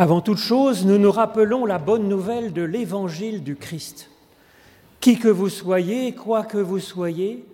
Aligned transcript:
Avant 0.00 0.22
toute 0.22 0.38
chose, 0.38 0.86
nous 0.86 0.96
nous 0.96 1.12
rappelons 1.12 1.66
la 1.66 1.76
bonne 1.76 2.08
nouvelle 2.08 2.54
de 2.54 2.62
l'évangile 2.62 3.44
du 3.44 3.54
Christ. 3.54 4.08
Qui 4.98 5.18
que 5.18 5.28
vous 5.28 5.50
soyez, 5.50 6.14
quoi 6.14 6.42
que 6.42 6.56
vous 6.56 6.78
soyez, 6.78 7.44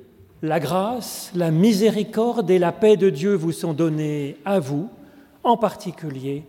la 0.42 0.61
grâce, 0.61 1.32
la 1.35 1.51
miséricorde 1.51 2.48
et 2.48 2.61
la 2.61 2.71
paix 2.71 2.96
de 2.96 3.11
Dieu 3.11 3.35
vous 3.35 3.51
sont 3.51 3.72
données 3.72 4.37
à 4.45 4.61
vous, 4.61 4.88
en 5.43 5.56
particulier. 5.56 6.45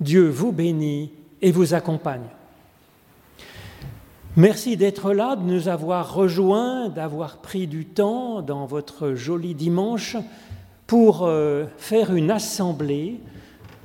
Dieu 0.00 0.30
vous 0.30 0.50
bénit 0.50 1.12
et 1.42 1.52
vous 1.52 1.74
accompagne. 1.74 2.30
Merci 4.36 4.78
d'être 4.78 5.12
là, 5.12 5.36
de 5.36 5.42
nous 5.42 5.68
avoir 5.68 6.14
rejoints, 6.14 6.88
d'avoir 6.88 7.36
pris 7.42 7.66
du 7.66 7.84
temps 7.84 8.40
dans 8.40 8.64
votre 8.64 9.12
joli 9.12 9.54
dimanche 9.54 10.16
pour 10.86 11.26
euh, 11.26 11.66
faire 11.76 12.14
une 12.14 12.30
assemblée 12.30 13.20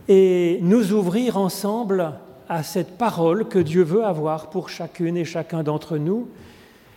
et 0.09 0.57
nous 0.63 0.91
ouvrir 0.91 1.37
ensemble 1.37 2.13
à 2.49 2.63
cette 2.63 2.97
parole 2.97 3.47
que 3.47 3.59
Dieu 3.59 3.83
veut 3.83 4.03
avoir 4.03 4.49
pour 4.49 4.69
chacune 4.69 5.15
et 5.15 5.23
chacun 5.23 5.61
d'entre 5.61 5.97
nous, 5.97 6.27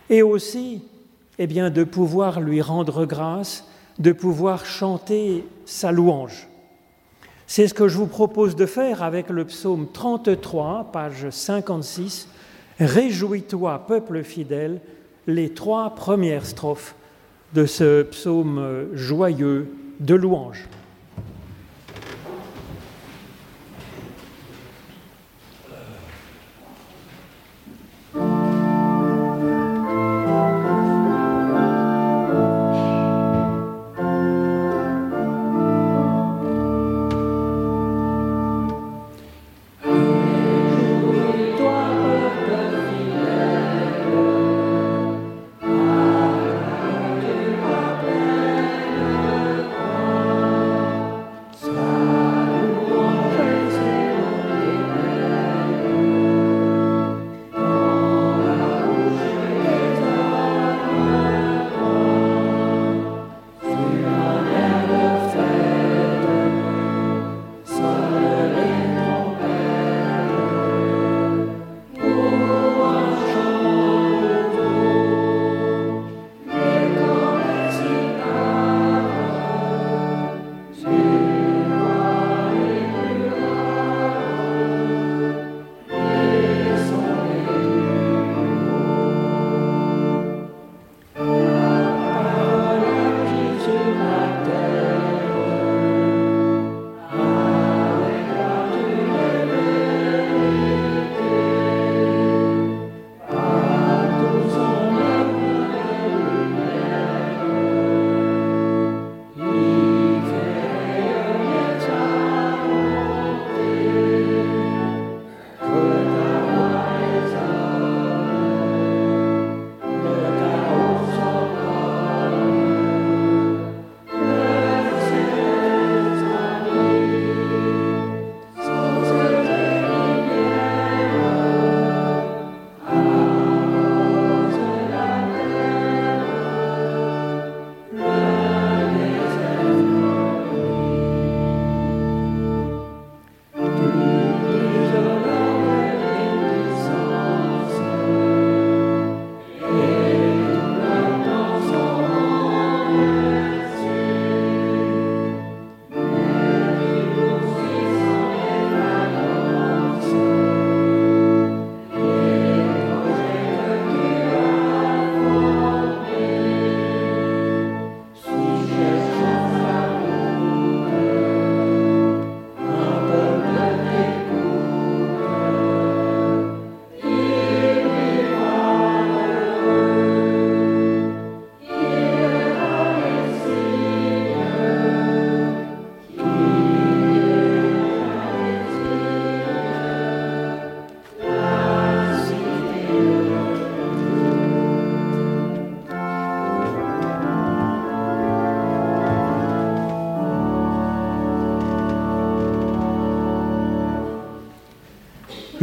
et 0.09 0.23
aussi 0.23 0.81
eh 1.37 1.45
bien, 1.45 1.69
de 1.69 1.83
pouvoir 1.83 2.41
lui 2.41 2.59
rendre 2.61 3.05
grâce, 3.05 3.67
de 3.99 4.11
pouvoir 4.11 4.65
chanter 4.65 5.45
sa 5.65 5.91
louange. 5.91 6.47
C'est 7.45 7.67
ce 7.67 7.75
que 7.75 7.87
je 7.87 7.99
vous 7.99 8.07
propose 8.07 8.55
de 8.55 8.65
faire 8.65 9.03
avec 9.03 9.29
le 9.29 9.45
psaume 9.45 9.87
33, 9.93 10.89
page 10.91 11.29
56. 11.29 12.27
Réjouis-toi, 12.79 13.85
peuple 13.87 14.23
fidèle, 14.23 14.81
les 15.27 15.49
trois 15.49 15.91
premières 15.91 16.47
strophes 16.47 16.95
de 17.53 17.67
ce 17.67 18.01
psaume 18.01 18.87
joyeux 18.93 19.71
de 19.99 20.15
louange. 20.15 20.67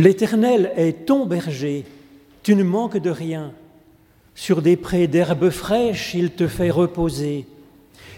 L'Éternel 0.01 0.73
est 0.77 1.05
ton 1.05 1.27
berger, 1.27 1.85
tu 2.43 2.55
ne 2.55 2.63
manques 2.63 2.97
de 2.97 3.11
rien. 3.11 3.53
Sur 4.35 4.63
des 4.63 4.79
prés 4.79 5.09
d'herbes 5.09 5.51
fraîches, 5.51 6.15
il 6.15 6.31
te 6.31 6.49
fait 6.49 6.71
reposer. 6.71 7.47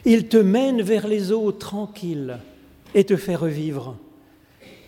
Il 0.05 0.29
te 0.29 0.37
mène 0.37 0.81
vers 0.81 1.09
les 1.09 1.33
eaux 1.33 1.51
tranquilles 1.51 2.39
et 2.95 3.03
te 3.03 3.17
fait 3.17 3.35
revivre. 3.35 3.97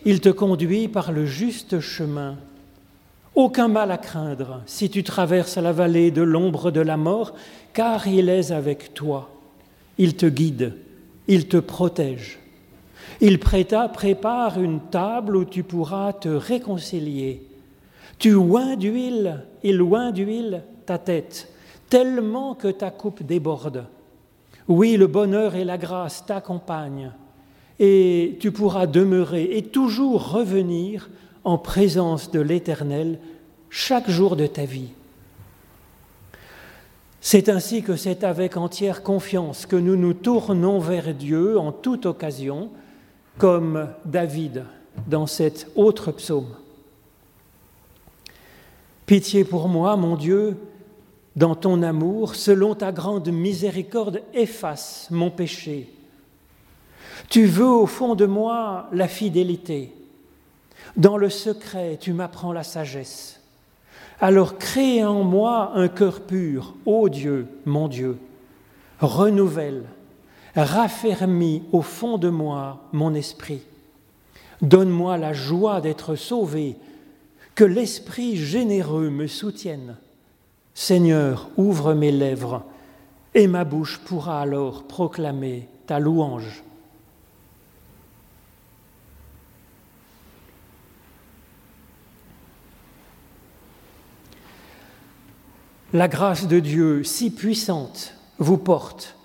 Il 0.05 0.21
te 0.21 0.29
conduit 0.29 0.87
par 0.87 1.11
le 1.11 1.25
juste 1.25 1.81
chemin. 1.81 2.37
Aucun 3.33 3.67
mal 3.67 3.91
à 3.91 3.97
craindre 3.97 4.61
si 4.65 4.89
tu 4.89 5.03
traverses 5.03 5.57
la 5.57 5.73
vallée 5.73 6.11
de 6.11 6.21
l'ombre 6.21 6.71
de 6.71 6.79
la 6.79 6.95
mort, 6.95 7.33
car 7.73 8.07
il 8.07 8.29
est 8.29 8.51
avec 8.51 8.93
toi. 8.93 9.29
Il 9.97 10.15
te 10.15 10.27
guide, 10.27 10.77
il 11.27 11.49
te 11.49 11.57
protège. 11.57 12.39
Il 13.21 13.39
prépare 13.39 14.59
une 14.59 14.79
table 14.79 15.35
où 15.35 15.45
tu 15.45 15.63
pourras 15.63 16.13
te 16.13 16.29
réconcilier. 16.29 17.47
Tu 18.19 18.35
oins 18.35 18.75
d'huile, 18.75 19.43
il 19.63 19.81
oint 19.81 20.11
d'huile 20.11 20.63
ta 20.85 20.97
tête, 20.97 21.49
tellement 21.89 22.55
que 22.55 22.67
ta 22.67 22.91
coupe 22.91 23.23
déborde. 23.23 23.85
Oui, 24.67 24.97
le 24.97 25.07
bonheur 25.07 25.55
et 25.55 25.63
la 25.63 25.77
grâce 25.77 26.25
t'accompagnent, 26.25 27.11
et 27.79 28.37
tu 28.39 28.51
pourras 28.51 28.87
demeurer 28.87 29.57
et 29.57 29.63
toujours 29.63 30.31
revenir 30.31 31.09
en 31.43 31.57
présence 31.57 32.31
de 32.31 32.39
l'Éternel 32.39 33.19
chaque 33.69 34.09
jour 34.09 34.35
de 34.35 34.47
ta 34.47 34.65
vie. 34.65 34.89
C'est 37.21 37.49
ainsi 37.49 37.81
que 37.81 37.95
c'est 37.95 38.23
avec 38.23 38.55
entière 38.55 39.03
confiance 39.03 39.65
que 39.65 39.75
nous 39.75 39.95
nous 39.95 40.13
tournons 40.13 40.79
vers 40.79 41.13
Dieu 41.13 41.59
en 41.59 41.71
toute 41.71 42.05
occasion, 42.05 42.69
comme 43.37 43.89
David 44.05 44.65
dans 45.07 45.27
cet 45.27 45.67
autre 45.75 46.11
psaume. 46.11 46.55
Pitié 49.05 49.43
pour 49.43 49.67
moi, 49.67 49.95
mon 49.97 50.15
Dieu, 50.15 50.57
dans 51.35 51.55
ton 51.55 51.83
amour, 51.83 52.35
selon 52.35 52.75
ta 52.75 52.91
grande 52.91 53.27
miséricorde, 53.29 54.21
efface 54.33 55.07
mon 55.11 55.29
péché. 55.29 55.89
Tu 57.29 57.45
veux 57.45 57.67
au 57.67 57.85
fond 57.85 58.15
de 58.15 58.25
moi 58.25 58.87
la 58.91 59.07
fidélité. 59.07 59.93
Dans 60.95 61.17
le 61.17 61.29
secret, 61.29 61.97
tu 61.99 62.13
m'apprends 62.13 62.53
la 62.53 62.63
sagesse. 62.63 63.41
Alors 64.19 64.57
crée 64.57 65.03
en 65.03 65.23
moi 65.23 65.71
un 65.75 65.87
cœur 65.89 66.21
pur, 66.21 66.73
ô 66.85 67.09
Dieu, 67.09 67.47
mon 67.65 67.87
Dieu. 67.87 68.17
Renouvelle, 68.99 69.83
raffermis 70.63 71.63
au 71.71 71.81
fond 71.81 72.17
de 72.17 72.29
moi 72.29 72.83
mon 72.93 73.13
esprit. 73.13 73.61
Donne-moi 74.61 75.17
la 75.17 75.33
joie 75.33 75.81
d'être 75.81 76.15
sauvé, 76.15 76.77
que 77.55 77.63
l'Esprit 77.63 78.35
généreux 78.35 79.09
me 79.09 79.27
soutienne. 79.27 79.97
Seigneur, 80.73 81.49
ouvre 81.57 81.93
mes 81.93 82.11
lèvres, 82.11 82.63
et 83.33 83.47
ma 83.47 83.63
bouche 83.63 83.99
pourra 83.99 84.41
alors 84.41 84.83
proclamer 84.83 85.67
ta 85.87 85.99
louange. 85.99 86.63
La 95.93 96.09
grâce 96.09 96.47
de 96.47 96.59
Dieu, 96.59 97.05
si 97.05 97.29
puissante, 97.31 98.15
vous 98.37 98.57
porte, 98.57 99.15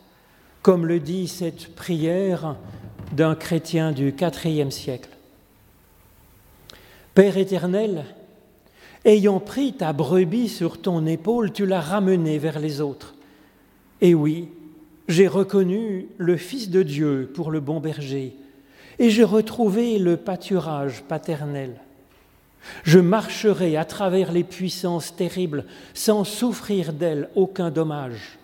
comme 0.62 0.86
le 0.86 1.00
dit 1.00 1.28
cette 1.28 1.74
prière 1.74 2.56
d'un 3.12 3.34
chrétien 3.34 3.92
du 3.92 4.14
IVe 4.44 4.70
siècle. 4.70 5.10
Père 7.14 7.38
éternel, 7.38 8.04
ayant 9.04 9.40
pris 9.40 9.72
ta 9.72 9.92
brebis 9.92 10.48
sur 10.48 10.80
ton 10.80 11.06
épaule, 11.06 11.52
tu 11.52 11.66
l'as 11.66 11.80
ramenée 11.80 12.38
vers 12.38 12.60
les 12.60 12.80
autres. 12.80 13.14
Et 14.00 14.14
oui, 14.14 14.48
j'ai 15.08 15.26
reconnu 15.26 16.08
le 16.18 16.36
Fils 16.36 16.70
de 16.70 16.82
Dieu 16.82 17.30
pour 17.34 17.50
le 17.50 17.60
bon 17.60 17.80
berger, 17.80 18.36
et 18.98 19.10
j'ai 19.10 19.24
retrouvé 19.24 19.98
le 19.98 20.16
pâturage 20.16 21.02
paternel. 21.02 21.80
Je 22.84 22.98
marcherai 22.98 23.76
à 23.76 23.86
travers 23.86 24.32
les 24.32 24.44
puissances 24.44 25.16
terribles 25.16 25.64
sans 25.94 26.24
souffrir 26.24 26.92
d'elles 26.92 27.30
aucun 27.34 27.70
dommage. 27.70 28.39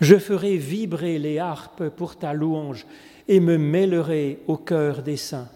Je 0.00 0.16
ferai 0.16 0.56
vibrer 0.56 1.18
les 1.18 1.38
harpes 1.38 1.88
pour 1.88 2.16
ta 2.16 2.32
louange 2.32 2.86
et 3.28 3.40
me 3.40 3.56
mêlerai 3.56 4.40
au 4.46 4.56
cœur 4.56 5.02
des 5.02 5.16
saints. 5.16 5.48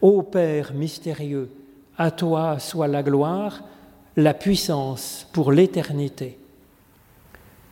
Ô 0.00 0.22
Père 0.22 0.72
mystérieux, 0.74 1.50
à 1.96 2.10
toi 2.10 2.58
soit 2.58 2.88
la 2.88 3.02
gloire, 3.02 3.62
la 4.16 4.34
puissance 4.34 5.28
pour 5.32 5.52
l'éternité. 5.52 6.38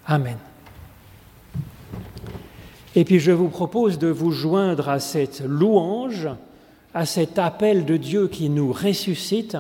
Amen. 0.07 0.39
Et 2.95 3.05
puis 3.05 3.19
je 3.19 3.33
vous 3.33 3.49
propose 3.49 3.99
de 3.99 4.09
vous 4.09 4.33
joindre 4.33 4.89
à 4.89 5.01
cette 5.01 5.41
louange 5.41 6.29
à 6.97 7.05
cet 7.05 7.39
appel 7.39 7.85
de 7.85 7.99
Dieu 7.99 8.27
qui 8.27 8.49
nous 8.49 8.73
ressuscite 8.73 9.59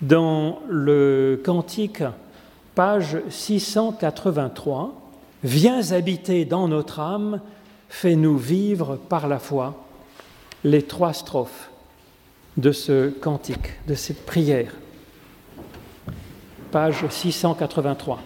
dans 0.00 0.60
le 0.66 1.38
cantique, 1.44 2.02
page 2.74 3.18
683. 3.28 5.07
Viens 5.44 5.92
habiter 5.92 6.44
dans 6.44 6.66
notre 6.66 6.98
âme, 7.00 7.40
fais-nous 7.88 8.36
vivre 8.36 8.96
par 8.96 9.28
la 9.28 9.38
foi. 9.38 9.84
Les 10.64 10.82
trois 10.82 11.12
strophes 11.12 11.70
de 12.56 12.72
ce 12.72 13.10
cantique, 13.10 13.86
de 13.86 13.94
cette 13.94 14.26
prière. 14.26 14.72
Page 16.72 17.06
683. 17.08 18.20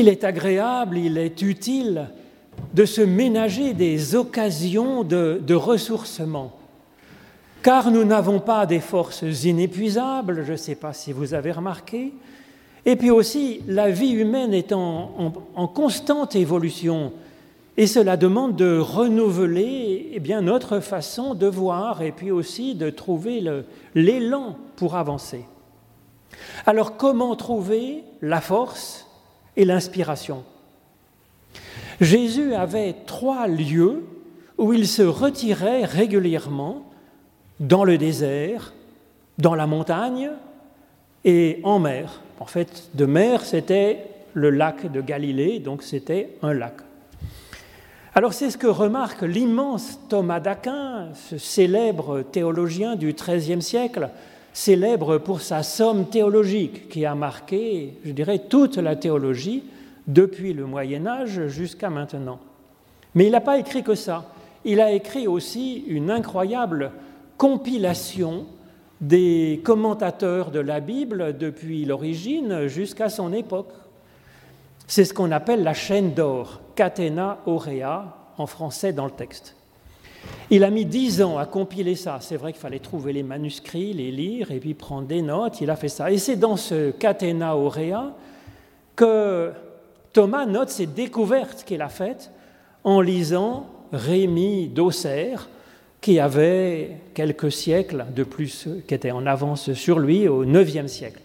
Il 0.00 0.06
est 0.06 0.22
agréable, 0.22 0.96
il 0.96 1.18
est 1.18 1.42
utile 1.42 2.06
de 2.72 2.84
se 2.84 3.00
ménager 3.00 3.74
des 3.74 4.14
occasions 4.14 5.02
de, 5.02 5.54
ressourcement, 5.54 6.52
car 7.64 7.90
nous 7.90 8.04
n'avons 8.04 8.38
pas 8.38 8.64
des 8.64 8.78
forces 8.78 9.22
inépuisables, 9.22 10.44
je 10.44 10.52
ne 10.52 10.56
sais 10.56 10.76
pas 10.76 10.92
si 10.92 11.10
vous 11.10 11.34
avez 11.34 11.50
remarqué, 11.50 12.12
et 12.86 12.94
puis 12.94 13.10
aussi 13.10 13.60
la 13.66 13.90
vie 13.90 14.12
humaine 14.12 14.54
est 14.54 14.70
en, 14.70 15.32
constante 15.74 16.36
évolution, 16.36 17.12
et 17.76 17.88
cela 17.88 18.16
demande 18.16 18.54
de 18.54 18.78
renouveler 18.78 20.10
eh 20.12 20.20
bien, 20.20 20.42
notre 20.42 20.78
façon 20.78 21.34
de 21.34 21.48
voir 21.48 22.02
et 22.02 22.12
puis 22.12 22.30
aussi 22.30 22.76
de 22.76 22.90
trouver 22.90 23.42
l'élan 23.96 24.58
pour 24.76 24.94
avancer. 24.94 25.44
Alors 26.66 26.96
comment 26.96 27.34
trouver 27.34 28.04
la 28.22 28.40
force? 28.40 29.07
Et 29.58 29.64
l'inspiration. 29.64 30.44
Jésus 32.00 32.54
avait 32.54 32.94
trois 33.06 33.48
lieux 33.48 34.04
où 34.56 34.72
il 34.72 34.86
se 34.86 35.02
retirait 35.02 35.84
régulièrement 35.84 36.90
dans 37.60 37.84
le 37.84 37.98
désert, 37.98 38.72
dans 39.36 39.56
la 39.56 39.66
montagne 39.66 40.30
et 41.24 41.60
en 41.64 41.80
mer. 41.80 42.22
En 42.38 42.46
fait, 42.46 42.88
de 42.94 43.04
mer, 43.04 43.44
c'était 43.44 44.04
le 44.32 44.50
lac 44.50 44.90
de 44.90 45.00
Galilée, 45.00 45.58
donc 45.58 45.82
c'était 45.82 46.36
un 46.42 46.54
lac. 46.54 46.74
Alors 48.14 48.32
c'est 48.32 48.50
ce 48.50 48.58
que 48.58 48.68
remarque 48.68 49.22
l'immense 49.22 49.98
Thomas 50.08 50.40
d'Aquin, 50.40 51.08
ce 51.14 51.36
célèbre 51.36 52.22
théologien 52.22 52.94
du 52.94 53.12
XIIIe 53.12 53.62
siècle, 53.62 54.10
célèbre 54.58 55.18
pour 55.18 55.40
sa 55.40 55.62
somme 55.62 56.06
théologique 56.06 56.88
qui 56.88 57.06
a 57.06 57.14
marqué, 57.14 57.94
je 58.04 58.10
dirais, 58.10 58.40
toute 58.40 58.76
la 58.76 58.96
théologie 58.96 59.62
depuis 60.08 60.52
le 60.52 60.66
Moyen 60.66 61.06
Âge 61.06 61.46
jusqu'à 61.46 61.90
maintenant. 61.90 62.40
Mais 63.14 63.26
il 63.26 63.30
n'a 63.30 63.40
pas 63.40 63.58
écrit 63.58 63.84
que 63.84 63.94
ça. 63.94 64.24
Il 64.64 64.80
a 64.80 64.90
écrit 64.90 65.28
aussi 65.28 65.84
une 65.86 66.10
incroyable 66.10 66.90
compilation 67.36 68.46
des 69.00 69.60
commentateurs 69.62 70.50
de 70.50 70.58
la 70.58 70.80
Bible 70.80 71.38
depuis 71.38 71.84
l'origine 71.84 72.66
jusqu'à 72.66 73.10
son 73.10 73.32
époque. 73.32 73.72
C'est 74.88 75.04
ce 75.04 75.14
qu'on 75.14 75.30
appelle 75.30 75.62
la 75.62 75.74
chaîne 75.74 76.14
d'or, 76.14 76.60
catena 76.74 77.38
aurea 77.46 78.32
en 78.38 78.46
français 78.46 78.92
dans 78.92 79.04
le 79.04 79.12
texte. 79.12 79.57
Il 80.50 80.64
a 80.64 80.70
mis 80.70 80.86
dix 80.86 81.20
ans 81.22 81.36
à 81.36 81.44
compiler 81.44 81.94
ça. 81.94 82.18
C'est 82.20 82.36
vrai 82.36 82.52
qu'il 82.52 82.60
fallait 82.60 82.78
trouver 82.78 83.12
les 83.12 83.22
manuscrits, 83.22 83.92
les 83.92 84.10
lire 84.10 84.50
et 84.50 84.60
puis 84.60 84.74
prendre 84.74 85.06
des 85.06 85.20
notes. 85.20 85.60
Il 85.60 85.70
a 85.70 85.76
fait 85.76 85.88
ça. 85.88 86.10
Et 86.10 86.18
c'est 86.18 86.36
dans 86.36 86.56
ce 86.56 86.90
catena 86.90 87.56
aurea 87.56 88.14
que 88.96 89.52
Thomas 90.12 90.46
note 90.46 90.70
ces 90.70 90.86
découvertes 90.86 91.64
qu'il 91.64 91.82
a 91.82 91.88
faites 91.88 92.30
en 92.82 93.00
lisant 93.00 93.66
Rémi 93.92 94.68
d'Auxerre, 94.68 95.48
qui 96.00 96.18
avait 96.18 96.96
quelques 97.14 97.52
siècles 97.52 98.06
de 98.14 98.24
plus, 98.24 98.68
qui 98.86 98.94
était 98.94 99.10
en 99.10 99.26
avance 99.26 99.72
sur 99.72 99.98
lui 99.98 100.28
au 100.28 100.44
IXe 100.44 100.86
siècle. 100.86 101.20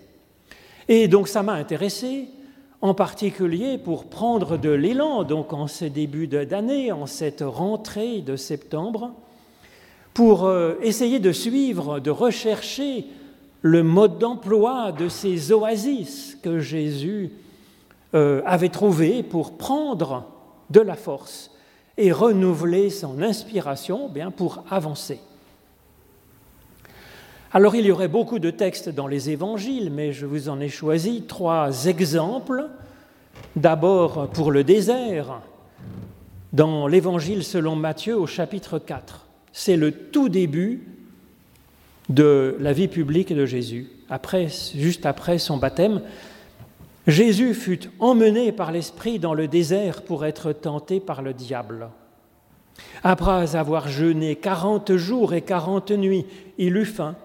Et 0.87 1.07
donc 1.07 1.27
ça 1.27 1.43
m'a 1.43 1.53
intéressé, 1.53 2.25
en 2.83 2.93
particulier 2.93 3.77
pour 3.77 4.09
prendre 4.09 4.57
de 4.57 4.69
l'élan, 4.69 5.23
donc 5.23 5.53
en 5.53 5.67
ce 5.67 5.85
début 5.85 6.27
d'année, 6.27 6.91
en 6.91 7.05
cette 7.05 7.41
rentrée 7.41 8.19
de 8.19 8.35
septembre, 8.35 9.13
pour 10.13 10.43
euh, 10.43 10.73
essayer 10.81 11.19
de 11.19 11.31
suivre, 11.31 12.01
de 12.01 12.11
rechercher 12.11 13.05
le 13.61 13.83
mode 13.83 14.19
d'emploi 14.19 14.91
de 14.91 15.07
ces 15.07 15.53
oasis 15.53 16.37
que 16.43 16.59
Jésus 16.59 17.31
euh, 18.15 18.41
avait 18.45 18.67
trouvé 18.67 19.23
pour 19.23 19.57
prendre 19.57 20.25
de 20.69 20.81
la 20.81 20.95
force 20.95 21.51
et 21.97 22.11
renouveler 22.11 22.89
son 22.89 23.21
inspiration 23.21 24.09
bien, 24.09 24.29
pour 24.29 24.65
avancer. 24.69 25.21
Alors 27.55 27.75
il 27.75 27.85
y 27.85 27.91
aurait 27.91 28.07
beaucoup 28.07 28.39
de 28.39 28.49
textes 28.49 28.89
dans 28.89 29.05
les 29.05 29.29
évangiles, 29.29 29.91
mais 29.91 30.11
je 30.11 30.25
vous 30.25 30.49
en 30.49 30.59
ai 30.59 30.69
choisi 30.69 31.21
trois 31.27 31.85
exemples. 31.85 32.65
D'abord 33.55 34.27
pour 34.29 34.51
le 34.51 34.63
désert, 34.63 35.39
dans 36.51 36.87
l'évangile 36.87 37.43
selon 37.43 37.75
Matthieu 37.75 38.17
au 38.17 38.25
chapitre 38.25 38.79
4. 38.79 39.27
C'est 39.51 39.75
le 39.75 39.91
tout 39.91 40.29
début 40.29 40.87
de 42.09 42.57
la 42.59 42.73
vie 42.73 42.87
publique 42.87 43.31
de 43.31 43.45
Jésus, 43.45 43.87
après, 44.09 44.47
juste 44.75 45.05
après 45.05 45.37
son 45.37 45.57
baptême. 45.57 46.01
Jésus 47.05 47.53
fut 47.53 47.91
emmené 47.99 48.51
par 48.51 48.71
l'Esprit 48.71 49.19
dans 49.19 49.35
le 49.35 49.47
désert 49.47 50.01
pour 50.01 50.25
être 50.25 50.53
tenté 50.53 50.99
par 50.99 51.21
le 51.21 51.35
diable. 51.35 51.89
Après 53.03 53.55
avoir 53.55 53.89
jeûné 53.89 54.35
quarante 54.35 54.95
jours 54.95 55.35
et 55.35 55.41
quarante 55.41 55.91
nuits, 55.91 56.25
il 56.57 56.75
eut 56.77 56.85
faim. 56.85 57.15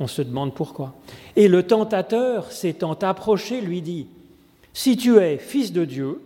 On 0.00 0.06
se 0.06 0.22
demande 0.22 0.54
pourquoi. 0.54 0.94
Et 1.36 1.48
le 1.48 1.62
tentateur, 1.64 2.52
s'étant 2.52 2.94
approché, 2.94 3.60
lui 3.60 3.82
dit, 3.82 4.06
Si 4.72 4.96
tu 4.96 5.18
es 5.18 5.38
fils 5.38 5.72
de 5.72 5.84
Dieu, 5.84 6.20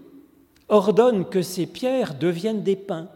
ordonne 0.68 1.24
que 1.24 1.42
ces 1.42 1.66
pierres 1.66 2.14
deviennent 2.14 2.62
des 2.62 2.76
pains. 2.76 3.08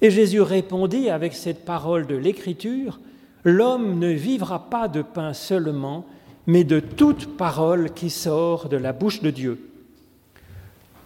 Et 0.00 0.10
Jésus 0.10 0.40
répondit 0.40 1.10
avec 1.10 1.34
cette 1.34 1.64
parole 1.64 2.06
de 2.06 2.16
l'Écriture, 2.16 2.98
L'homme 3.44 3.98
ne 3.98 4.08
vivra 4.08 4.70
pas 4.70 4.88
de 4.88 5.02
pain 5.02 5.34
seulement, 5.34 6.06
mais 6.46 6.64
de 6.64 6.80
toute 6.80 7.36
parole 7.36 7.92
qui 7.92 8.08
sort 8.08 8.70
de 8.70 8.78
la 8.78 8.94
bouche 8.94 9.20
de 9.20 9.30
Dieu. 9.30 9.70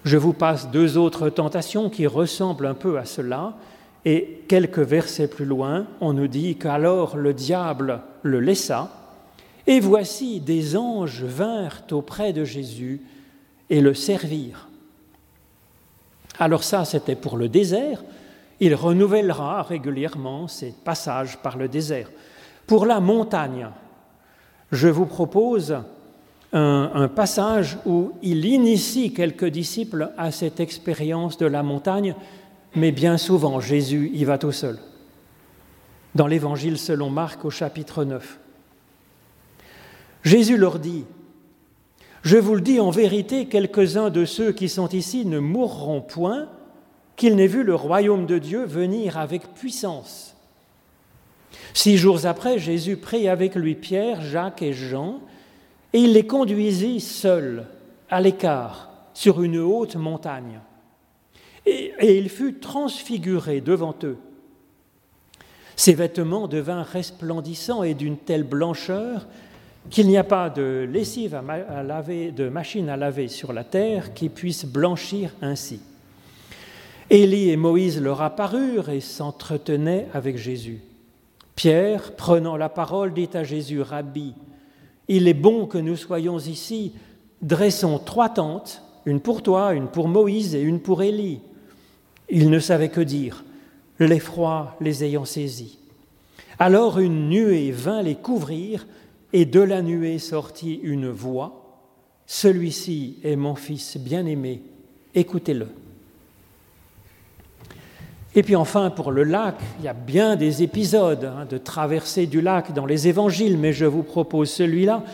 Je 0.05 0.17
vous 0.17 0.33
passe 0.33 0.71
deux 0.71 0.97
autres 0.97 1.29
tentations 1.31 1.91
qui 1.91 2.07
ressemblent 2.07 2.67
un 2.67 2.75
peu 2.75 2.97
à 2.97 3.05
cela, 3.05 3.57
et 4.05 4.43
quelques 4.49 4.79
versets 4.79 5.29
plus 5.29 5.45
loin, 5.45 5.87
on 6.01 6.13
nous 6.13 6.29
dit 6.29 6.57
qu'alors 6.57 7.17
le 7.17 7.35
diable 7.35 8.01
le 8.23 8.41
laissa, 8.41 8.91
et 9.67 9.81
voici 9.81 10.41
des 10.41 10.77
anges 10.77 11.23
vinrent 11.23 11.83
auprès 11.91 12.33
de 12.33 12.45
Jésus 12.45 13.03
et 13.69 13.81
le 13.81 13.93
servirent. 13.93 14.69
Alors 16.39 16.63
ça, 16.63 16.85
c'était 16.85 17.17
pour 17.17 17.37
le 17.37 17.49
désert. 17.49 18.03
Il 18.61 18.75
renouvellera 18.75 19.63
régulièrement 19.63 20.49
ses 20.49 20.73
passages 20.85 21.37
par 21.39 21.59
le 21.59 21.69
désert. 21.69 22.11
Pour 22.67 22.87
la 22.87 23.01
montagne, 23.01 23.69
je 24.73 24.89
vous 24.89 25.07
propose 25.07 25.77
un, 26.53 27.09
passage 27.09 27.77
où 27.85 28.13
il 28.23 28.45
initie 28.45 29.13
quelques 29.13 29.47
disciples 29.47 30.13
à 30.17 30.31
cette 30.31 30.61
expérience 30.61 31.37
de 31.37 31.47
la 31.47 31.63
montagne, 31.63 32.15
mais 32.79 32.93
bien 32.93 33.19
souvent 33.19 33.61
Jésus 33.61 34.11
y 34.15 34.25
va 34.25 34.39
tout 34.39 34.53
seul. 34.53 34.79
Dans 36.15 36.27
l'Évangile 36.27 36.79
selon 36.79 37.11
Marc 37.11 37.45
au 37.45 37.51
chapitre 37.51 38.05
9. 38.05 38.39
Jésus 40.25 40.57
leur 40.57 40.79
dit, 40.79 41.05
Je 42.23 42.37
vous 42.37 42.55
le 42.55 42.61
dis 42.61 42.81
en 42.81 42.91
vérité, 42.91 43.47
quelques-uns 43.47 44.11
de 44.11 44.25
ceux 44.25 44.53
qui 44.53 44.69
sont 44.69 44.89
ici 44.89 45.27
ne 45.27 45.39
mourront 45.39 46.01
point 46.01 46.49
qu'ils 47.17 47.37
n'aient 47.37 47.47
vu 47.47 47.65
le 47.65 47.75
royaume 47.75 48.27
de 48.27 48.39
Dieu 48.39 48.65
venir 48.65 49.19
avec 49.19 49.55
puissance. 49.55 50.37
Six 51.75 51.97
jours 51.97 52.27
après, 52.27 52.59
Jésus 52.59 52.97
prit 52.97 53.29
avec 53.29 53.55
lui 53.55 53.75
Pierre, 53.75 54.23
Jacques 54.23 54.63
et 54.63 54.73
Jean, 54.73 55.21
et 55.93 56.01
il 56.01 56.13
les 56.13 56.27
conduisit 56.27 57.01
seuls, 57.01 57.67
à 58.11 58.21
l'écart, 58.21 58.91
sur 59.15 59.43
une 59.43 59.59
haute 59.59 59.97
montagne. 59.97 60.61
Et, 61.67 62.19
il 62.19 62.29
fut 62.29 62.55
transfiguré 62.55 63.61
devant 63.61 63.95
eux. 64.05 64.17
Ses 65.77 65.95
vêtements 65.95 66.49
devinrent 66.49 66.87
resplendissants 66.87 67.83
et 67.83 67.95
d'une 67.95 68.17
telle 68.17 68.43
blancheur 68.43 69.27
qu'il 69.91 70.09
n'y 70.09 70.17
a 70.17 70.25
pas 70.25 70.51
de 70.51 70.87
lessive 70.91 71.35
à, 71.35 71.83
laver, 71.83 72.33
de 72.33 72.49
machine 72.49 72.89
à 72.89 72.97
laver 72.97 73.29
sur 73.29 73.53
la 73.53 73.65
terre 73.65 74.13
qui 74.13 74.29
puisse 74.29 74.65
blanchir 74.65 75.35
ainsi. 75.41 75.81
Élie 77.11 77.51
et 77.51 77.57
Moïse 77.57 78.01
leur 78.01 78.21
apparurent 78.21 78.91
et 78.91 79.01
s'entretenaient 79.01 80.09
avec 80.13 80.37
Jésus. 80.37 80.81
Pierre, 81.55 82.13
prenant 82.17 82.57
la 82.57 82.69
parole, 82.69 83.15
dit 83.15 83.31
à 83.33 83.45
Jésus, 83.45 83.81
Rabbi, 83.81 84.35
il 85.09 85.27
est 85.27 85.35
bon 85.35 85.67
que 85.67 85.79
nous 85.79 85.97
soyons 85.97 86.39
ici, 86.39 86.93
dressons 87.41 87.99
trois 87.99 88.29
tentes, 88.29 88.83
une 89.07 89.21
pour 89.21 89.43
toi, 89.43 89.73
une 89.73 89.89
pour 89.89 90.07
Moïse 90.07 90.55
et 90.55 90.61
une 90.61 90.81
pour 90.81 91.03
Élie. 91.03 91.41
Il 92.31 92.51
ne 92.51 92.59
savait 92.59 92.91
que 92.91 93.01
dire, 93.01 93.45
l'effroi 93.99 94.77
les 94.81 95.05
ayant 95.05 95.25
saisis. 95.25 95.79
Alors 96.59 96.99
une 96.99 97.29
nuée 97.29 97.71
vint 97.71 98.03
les 98.03 98.17
couvrir, 98.17 98.87
et 99.33 99.45
de 99.45 99.61
la 99.61 99.83
nuée 99.83 100.19
sortit 100.19 100.81
une 100.83 101.11
voix, 101.11 101.65
Celui-ci 102.31 103.19
est 103.25 103.37
mon 103.37 103.55
Fils 103.55 103.97
bien-aimé, 103.97 104.63
écoutez-le. 105.15 105.69
Et 108.35 108.43
puis 108.43 108.55
enfin, 108.55 108.91
pour 108.91 109.11
le 109.13 109.25
lac, 109.25 109.57
il 109.79 109.87
y 109.87 109.89
a 109.89 109.95
bien 109.95 110.37
des 110.37 110.63
épisodes 110.63 111.25
hein, 111.25 111.47
de 111.47 111.57
traversée 111.57 112.27
du 112.27 112.43
lac 112.43 112.75
dans 112.75 112.85
les 112.85 113.09
évangiles, 113.09 113.57
mais 113.57 113.73
je 113.73 113.87
vous 113.87 114.03
propose 114.03 114.51
celui-là 114.51 115.05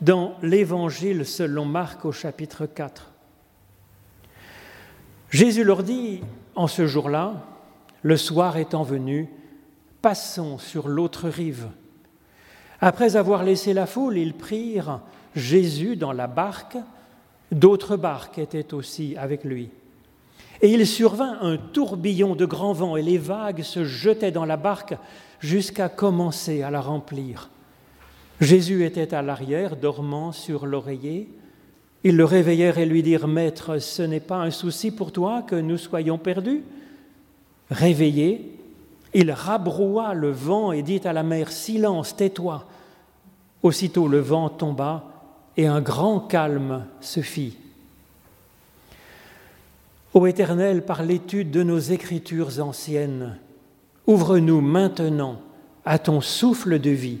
dans 0.00 0.34
l'évangile 0.42 1.24
selon 1.24 1.64
Marc 1.64 2.04
au 2.04 2.12
chapitre 2.12 2.66
4. 2.66 3.12
Jésus 5.30 5.62
leur 5.62 5.84
dit, 5.84 6.22
en 6.54 6.66
ce 6.66 6.86
jour-là, 6.86 7.34
le 8.02 8.16
soir 8.16 8.56
étant 8.56 8.82
venu, 8.82 9.28
passons 10.02 10.58
sur 10.58 10.88
l'autre 10.88 11.28
rive. 11.28 11.68
Après 12.80 13.16
avoir 13.16 13.44
laissé 13.44 13.72
la 13.72 13.86
foule, 13.86 14.18
ils 14.18 14.34
prirent 14.34 15.00
Jésus 15.34 15.96
dans 15.96 16.12
la 16.12 16.26
barque, 16.26 16.76
d'autres 17.50 17.96
barques 17.96 18.38
étaient 18.38 18.74
aussi 18.74 19.16
avec 19.16 19.44
lui. 19.44 19.70
Et 20.60 20.72
il 20.72 20.86
survint 20.86 21.38
un 21.40 21.56
tourbillon 21.56 22.34
de 22.34 22.46
grand 22.46 22.72
vent, 22.72 22.96
et 22.96 23.02
les 23.02 23.18
vagues 23.18 23.62
se 23.62 23.84
jetaient 23.84 24.30
dans 24.30 24.44
la 24.44 24.56
barque 24.56 24.94
jusqu'à 25.40 25.88
commencer 25.88 26.62
à 26.62 26.70
la 26.70 26.80
remplir. 26.80 27.50
Jésus 28.40 28.84
était 28.84 29.14
à 29.14 29.22
l'arrière, 29.22 29.76
dormant 29.76 30.32
sur 30.32 30.66
l'oreiller. 30.66 31.28
Ils 32.04 32.16
le 32.16 32.24
réveillèrent 32.26 32.78
et 32.78 32.84
lui 32.84 33.02
dirent, 33.02 33.26
Maître, 33.26 33.78
ce 33.78 34.02
n'est 34.02 34.20
pas 34.20 34.36
un 34.36 34.50
souci 34.50 34.90
pour 34.90 35.10
toi 35.10 35.42
que 35.42 35.56
nous 35.56 35.78
soyons 35.78 36.18
perdus 36.18 36.62
Réveillé, 37.70 38.58
il 39.14 39.32
rabroua 39.32 40.12
le 40.12 40.30
vent 40.30 40.72
et 40.72 40.82
dit 40.82 41.00
à 41.04 41.14
la 41.14 41.22
mer, 41.22 41.50
Silence, 41.50 42.14
tais-toi. 42.14 42.66
Aussitôt 43.62 44.06
le 44.06 44.18
vent 44.18 44.50
tomba 44.50 45.04
et 45.56 45.66
un 45.66 45.80
grand 45.80 46.20
calme 46.20 46.84
se 47.00 47.20
fit. 47.20 47.56
Ô 50.12 50.26
Éternel, 50.26 50.84
par 50.84 51.02
l'étude 51.02 51.50
de 51.50 51.62
nos 51.62 51.78
écritures 51.78 52.60
anciennes, 52.60 53.38
ouvre-nous 54.06 54.60
maintenant 54.60 55.40
à 55.86 55.98
ton 55.98 56.20
souffle 56.20 56.78
de 56.78 56.90
vie, 56.90 57.20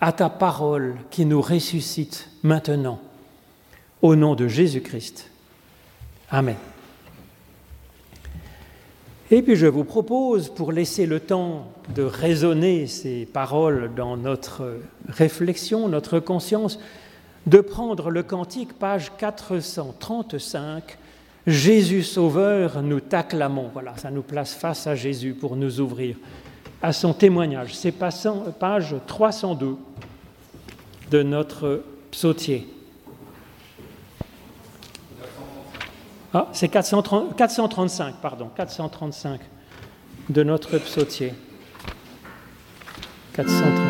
à 0.00 0.12
ta 0.12 0.28
parole 0.28 0.96
qui 1.10 1.24
nous 1.24 1.40
ressuscite 1.40 2.30
maintenant. 2.42 2.98
Au 4.00 4.14
nom 4.14 4.34
de 4.34 4.46
Jésus-Christ. 4.46 5.30
Amen. 6.30 6.56
Et 9.30 9.42
puis 9.42 9.56
je 9.56 9.66
vous 9.66 9.84
propose, 9.84 10.48
pour 10.48 10.72
laisser 10.72 11.04
le 11.04 11.20
temps 11.20 11.70
de 11.94 12.02
raisonner 12.02 12.86
ces 12.86 13.26
paroles 13.26 13.90
dans 13.94 14.16
notre 14.16 14.78
réflexion, 15.08 15.88
notre 15.88 16.18
conscience, 16.18 16.78
de 17.46 17.60
prendre 17.60 18.10
le 18.10 18.22
cantique, 18.22 18.72
page 18.74 19.12
435, 19.18 20.96
Jésus 21.46 22.02
Sauveur, 22.02 22.82
nous 22.82 23.00
t'acclamons. 23.00 23.70
Voilà, 23.72 23.96
ça 23.96 24.10
nous 24.10 24.22
place 24.22 24.54
face 24.54 24.86
à 24.86 24.94
Jésus 24.94 25.34
pour 25.34 25.56
nous 25.56 25.80
ouvrir 25.80 26.16
à 26.80 26.92
son 26.92 27.12
témoignage. 27.12 27.74
C'est 27.74 27.92
page 27.92 28.94
302 29.06 29.76
de 31.10 31.22
notre 31.22 31.82
psautier. 32.10 32.66
Ah, 36.34 36.48
c'est 36.52 36.68
435, 36.68 38.16
pardon, 38.20 38.50
435 38.54 39.40
de 40.28 40.42
notre 40.42 40.76
psautier. 40.78 41.32
435. 43.32 43.87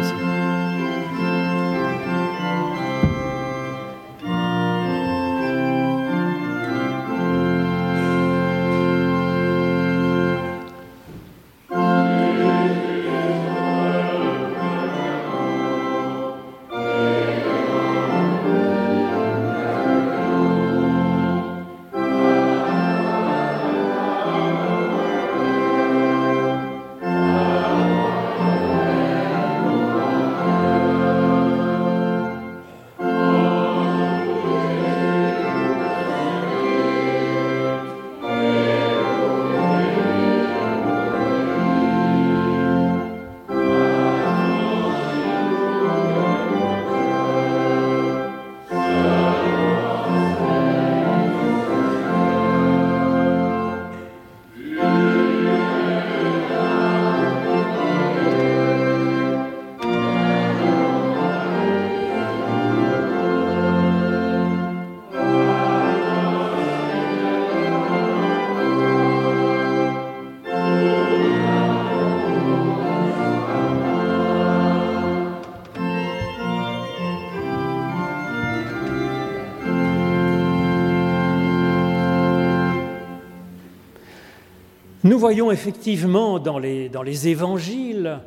Nous 85.08 85.18
voyons 85.18 85.50
effectivement 85.50 86.38
dans 86.38 86.58
les, 86.58 86.90
dans 86.90 87.02
les 87.02 87.28
évangiles 87.28 88.20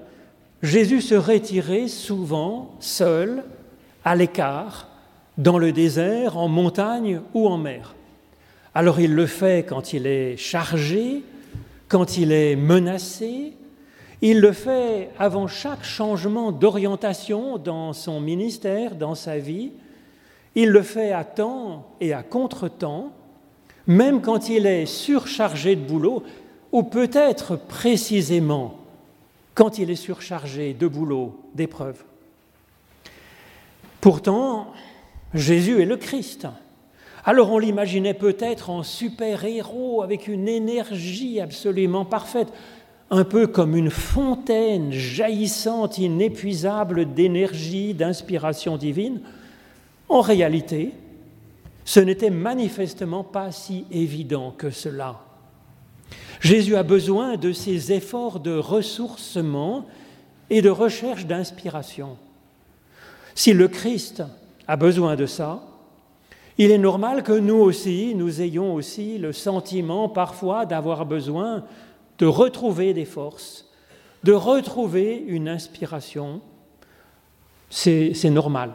Jésus 0.64 1.02
se 1.02 1.14
retirer 1.14 1.88
souvent 1.88 2.72
seul, 2.80 3.44
à 4.04 4.16
l'écart, 4.16 4.88
dans 5.38 5.60
le 5.60 5.74
désert, 5.74 6.40
en 6.40 6.48
montagne 6.48 7.22
ou 7.36 7.48
en 7.48 7.60
mer. 7.60 7.94
Alors 8.74 9.00
il 9.00 9.14
le 9.14 9.28
fait 9.28 9.64
quand 9.64 9.94
il 9.94 10.08
est 10.08 10.38
chargé, 10.38 11.22
quand 11.88 12.18
il 12.18 12.32
est 12.32 12.56
menacé, 12.56 13.54
il 14.24 14.40
le 14.40 14.52
fait 14.52 15.12
avant 15.20 15.46
chaque 15.46 15.84
changement 15.84 16.52
d'orientation 16.52 17.60
dans 17.60 17.94
son 17.94 18.20
ministère, 18.20 18.96
dans 18.96 19.14
sa 19.14 19.38
vie, 19.38 19.70
il 20.56 20.70
le 20.70 20.82
fait 20.82 21.12
à 21.12 21.26
temps 21.26 21.92
et 22.02 22.12
à 22.12 22.24
contre-temps, 22.24 23.14
même 23.86 24.22
quand 24.22 24.50
il 24.50 24.66
est 24.66 24.88
surchargé 24.88 25.76
de 25.76 25.82
boulot, 25.82 26.24
ou 26.72 26.84
peut-être 26.84 27.56
précisément 27.56 28.78
quand 29.54 29.78
il 29.78 29.90
est 29.90 29.96
surchargé 29.96 30.74
de 30.74 30.88
boulot, 30.88 31.40
d'épreuves. 31.54 32.04
Pourtant, 34.00 34.68
Jésus 35.34 35.82
est 35.82 35.86
le 35.86 35.98
Christ. 35.98 36.48
Alors 37.24 37.52
on 37.52 37.60
l'imaginait 37.60 38.16
peut-être 38.16 38.70
en 38.70 38.82
super-héros 38.84 40.02
avec 40.02 40.28
une 40.28 40.48
énergie 40.48 41.40
absolument 41.40 42.06
parfaite, 42.06 42.52
un 43.12 43.26
peu 43.26 43.46
comme 43.46 43.76
une 43.76 43.92
fontaine 43.92 44.92
jaillissante, 44.92 45.98
inépuisable 45.98 47.14
d'énergie, 47.14 47.94
d'inspiration 47.94 48.78
divine. 48.78 49.22
En 50.10 50.22
réalité, 50.22 50.94
ce 51.86 52.00
n'était 52.00 52.30
manifestement 52.30 53.24
pas 53.24 53.52
si 53.52 53.86
évident 53.92 54.52
que 54.58 54.72
cela. 54.72 55.20
Jésus 56.42 56.76
a 56.76 56.84
besoin 56.84 57.38
de 57.38 57.54
ces 57.54 57.94
efforts 57.94 58.40
de 58.40 58.58
ressourcement 58.58 59.86
et 60.50 60.64
de 60.64 60.70
recherche 60.70 61.28
d'inspiration. 61.28 62.18
Si 63.36 63.54
le 63.54 63.68
Christ 63.68 64.24
a 64.68 64.76
besoin 64.76 65.16
de 65.16 65.28
ça, 65.28 65.62
il 66.58 66.72
est 66.72 66.80
normal 66.80 67.24
que 67.24 67.32
nous 67.32 67.56
aussi, 67.56 68.14
nous 68.16 68.42
ayons 68.42 68.74
aussi 68.74 69.20
le 69.20 69.34
sentiment 69.34 70.10
parfois 70.10 70.66
d'avoir 70.66 71.06
besoin 71.06 71.64
de 72.18 72.26
retrouver 72.26 72.94
des 72.94 73.06
forces, 73.06 73.70
de 74.24 74.34
retrouver 74.34 75.24
une 75.28 75.48
inspiration. 75.48 76.42
C'est 77.70 78.30
normal. 78.32 78.72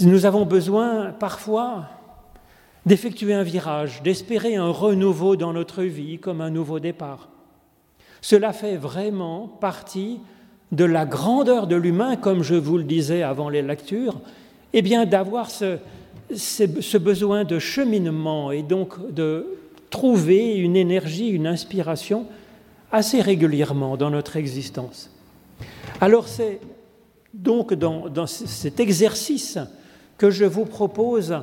Nous 0.00 0.26
avons 0.26 0.44
besoin 0.44 1.12
parfois 1.12 1.86
d'effectuer 2.86 3.34
un 3.34 3.42
virage, 3.42 4.00
d'espérer 4.02 4.54
un 4.54 4.70
renouveau 4.70 5.34
dans 5.34 5.52
notre 5.52 5.82
vie 5.82 6.18
comme 6.18 6.40
un 6.40 6.50
nouveau 6.50 6.78
départ. 6.78 7.28
Cela 8.20 8.52
fait 8.52 8.76
vraiment 8.76 9.48
partie 9.60 10.20
de 10.72 10.84
la 10.84 11.04
grandeur 11.04 11.66
de 11.66 11.76
l'humain, 11.76 12.16
comme 12.16 12.42
je 12.42 12.54
vous 12.54 12.78
le 12.78 12.84
disais 12.84 13.22
avant 13.22 13.48
les 13.48 13.62
lectures, 13.62 14.20
eh 14.72 14.82
bien 14.82 15.04
d'avoir 15.04 15.50
ce, 15.50 15.78
besoin 16.96 17.44
de 17.44 17.58
cheminement 17.58 18.52
et 18.52 18.62
donc 18.62 19.12
de 19.12 19.46
trouver 19.90 20.54
une 20.54 20.76
énergie, 20.76 21.28
une 21.28 21.46
inspiration 21.46 22.26
assez 22.92 23.20
régulièrement 23.20 23.96
dans 23.96 24.10
notre 24.10 24.36
existence. 24.36 25.10
Alors 26.00 26.28
c'est 26.28 26.60
donc 27.34 27.74
dans 27.74 28.26
cet 28.26 28.80
exercice 28.80 29.58
que 30.18 30.30
je 30.30 30.44
vous 30.44 30.64
propose 30.64 31.36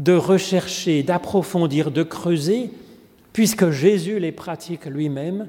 de 0.00 0.14
rechercher, 0.14 1.02
d'approfondir, 1.02 1.90
de 1.90 2.02
creuser, 2.02 2.70
puisque 3.34 3.70
Jésus 3.70 4.18
les 4.18 4.32
pratique 4.32 4.86
lui-même, 4.86 5.46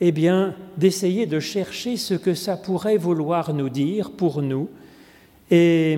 eh 0.00 0.10
bien, 0.10 0.56
d'essayer 0.76 1.26
de 1.26 1.38
chercher 1.38 1.96
ce 1.96 2.14
que 2.14 2.34
ça 2.34 2.56
pourrait 2.56 2.96
vouloir 2.96 3.54
nous 3.54 3.68
dire 3.68 4.10
pour 4.10 4.42
nous. 4.42 4.68
Et 5.52 5.96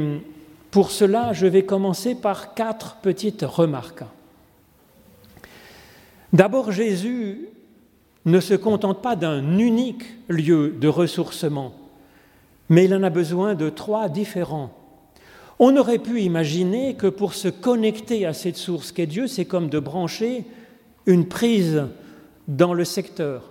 pour 0.71 0.91
cela, 0.91 1.33
je 1.33 1.47
vais 1.47 1.65
commencer 1.65 2.15
par 2.15 2.53
quatre 2.53 2.97
petites 2.97 3.43
remarques. 3.43 4.05
D'abord, 6.35 6.73
Jésus 6.73 7.49
ne 8.27 8.41
se 8.41 8.55
contente 8.55 9.01
pas 9.01 9.17
d'un 9.17 9.59
unique 9.59 10.05
lieu 10.29 10.77
de 10.79 10.89
ressourcement, 10.89 11.73
mais 12.69 12.85
il 12.85 12.95
en 12.95 13.03
a 13.03 13.11
besoin 13.11 13.55
de 13.55 13.71
trois 13.71 14.11
différents 14.11 14.84
on 15.59 15.77
aurait 15.77 15.99
pu 15.99 16.21
imaginer 16.21 16.95
que 16.95 17.07
pour 17.07 17.35
se 17.35 17.49
connecter 17.49 18.27
à 18.27 18.33
cette 18.33 18.57
source 18.57 18.93
qu'est 18.93 19.07
Dieu, 19.07 19.27
c'est 19.27 19.45
comme 19.45 19.69
de 19.69 19.79
brancher 19.79 20.45
une 21.07 21.27
prise 21.27 21.85
dans 22.49 22.75
le 22.75 22.85
secteur, 22.85 23.51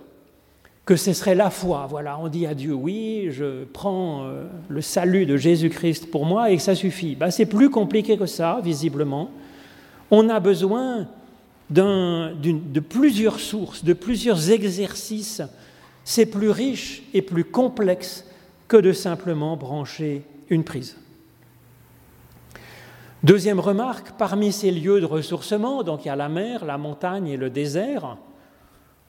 que 0.84 0.96
ce 0.96 1.12
serait 1.12 1.34
la 1.34 1.50
foi. 1.50 1.86
Voilà, 1.88 2.18
on 2.18 2.28
dit 2.28 2.46
à 2.46 2.54
Dieu, 2.54 2.74
oui, 2.74 3.28
je 3.30 3.64
prends 3.64 4.24
euh, 4.24 4.44
le 4.68 4.80
salut 4.82 5.24
de 5.24 5.36
Jésus-Christ 5.36 6.10
pour 6.10 6.26
moi 6.26 6.50
et 6.50 6.58
ça 6.58 6.74
suffit. 6.74 7.14
Ben, 7.14 7.30
c'est 7.30 7.46
plus 7.46 7.70
compliqué 7.70 8.18
que 8.18 8.26
ça, 8.26 8.60
visiblement. 8.62 9.30
On 10.10 10.28
a 10.28 10.40
besoin 10.40 11.08
de 11.70 12.80
plusieurs 12.80 13.40
sources, 13.40 13.82
de 13.82 13.94
plusieurs 13.94 14.50
exercices. 14.50 15.42
C'est 16.04 16.26
plus 16.26 16.50
riche 16.50 17.02
et 17.14 17.22
plus 17.22 17.44
complexe 17.44 18.26
que 18.68 18.76
de 18.76 18.92
simplement 18.92 19.56
brancher 19.56 20.22
une 20.50 20.64
prise. 20.64 20.96
Deuxième 23.24 23.58
remarque, 23.58 24.12
parmi 24.18 24.52
ces 24.52 24.70
lieux 24.70 25.00
de 25.00 25.06
ressourcement, 25.06 25.82
donc 25.82 26.04
il 26.04 26.08
y 26.08 26.10
a 26.10 26.16
la 26.16 26.28
mer, 26.28 26.66
la 26.66 26.76
montagne 26.76 27.28
et 27.28 27.38
le 27.38 27.48
désert, 27.48 28.18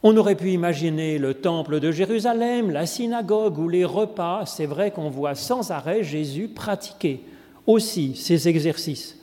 on 0.03 0.15
aurait 0.15 0.35
pu 0.35 0.51
imaginer 0.51 1.17
le 1.17 1.33
temple 1.33 1.81
de 1.81 1.91
Jérusalem, 1.91 2.71
la 2.71 2.85
synagogue 2.85 3.59
ou 3.59 3.67
les 3.67 3.83
repas. 3.83 4.45
C'est 4.45 4.67
vrai 4.67 4.91
qu'on 4.91 5.09
voit 5.09 5.35
sans 5.35 5.71
arrêt 5.71 6.01
Jésus 6.01 6.47
pratiquer 6.47 7.23
aussi 7.67 8.15
ces 8.15 8.47
exercices. 8.47 9.19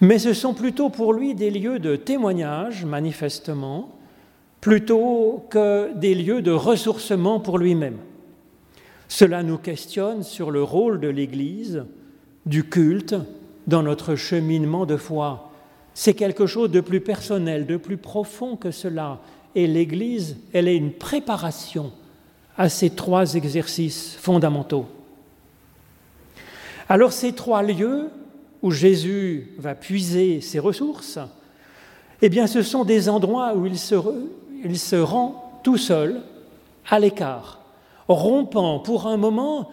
Mais 0.00 0.18
ce 0.18 0.32
sont 0.32 0.54
plutôt 0.54 0.88
pour 0.88 1.12
lui 1.12 1.36
des 1.36 1.52
lieux 1.52 1.78
de 1.78 1.94
témoignage, 1.94 2.84
manifestement, 2.84 3.96
plutôt 4.60 5.46
que 5.50 5.94
des 5.94 6.16
lieux 6.16 6.42
de 6.42 6.50
ressourcement 6.50 7.38
pour 7.38 7.58
lui-même. 7.58 7.98
Cela 9.06 9.44
nous 9.44 9.58
questionne 9.58 10.24
sur 10.24 10.50
le 10.50 10.64
rôle 10.64 10.98
de 10.98 11.06
l'Église, 11.06 11.84
du 12.44 12.64
culte, 12.64 13.14
dans 13.66 13.82
notre 13.82 14.14
cheminement 14.14 14.86
de 14.86 14.96
foi. 14.96 15.50
C'est 15.94 16.14
quelque 16.14 16.46
chose 16.46 16.70
de 16.70 16.80
plus 16.80 17.00
personnel, 17.00 17.66
de 17.66 17.76
plus 17.76 17.96
profond 17.96 18.56
que 18.56 18.70
cela. 18.70 19.20
Et 19.54 19.66
l'Église, 19.66 20.36
elle 20.52 20.68
est 20.68 20.76
une 20.76 20.92
préparation 20.92 21.92
à 22.56 22.68
ces 22.68 22.90
trois 22.90 23.34
exercices 23.34 24.16
fondamentaux. 24.20 24.86
Alors 26.88 27.12
ces 27.12 27.32
trois 27.32 27.62
lieux 27.62 28.10
où 28.62 28.70
Jésus 28.70 29.52
va 29.58 29.74
puiser 29.74 30.40
ses 30.40 30.58
ressources, 30.58 31.18
eh 32.22 32.28
bien 32.28 32.46
ce 32.46 32.62
sont 32.62 32.84
des 32.84 33.08
endroits 33.08 33.54
où 33.54 33.66
il 33.66 33.78
se, 33.78 33.94
il 34.64 34.78
se 34.78 34.96
rend 34.96 35.60
tout 35.62 35.76
seul, 35.76 36.22
à 36.88 36.98
l'écart, 36.98 37.60
rompant 38.08 38.78
pour 38.80 39.06
un 39.06 39.16
moment 39.16 39.70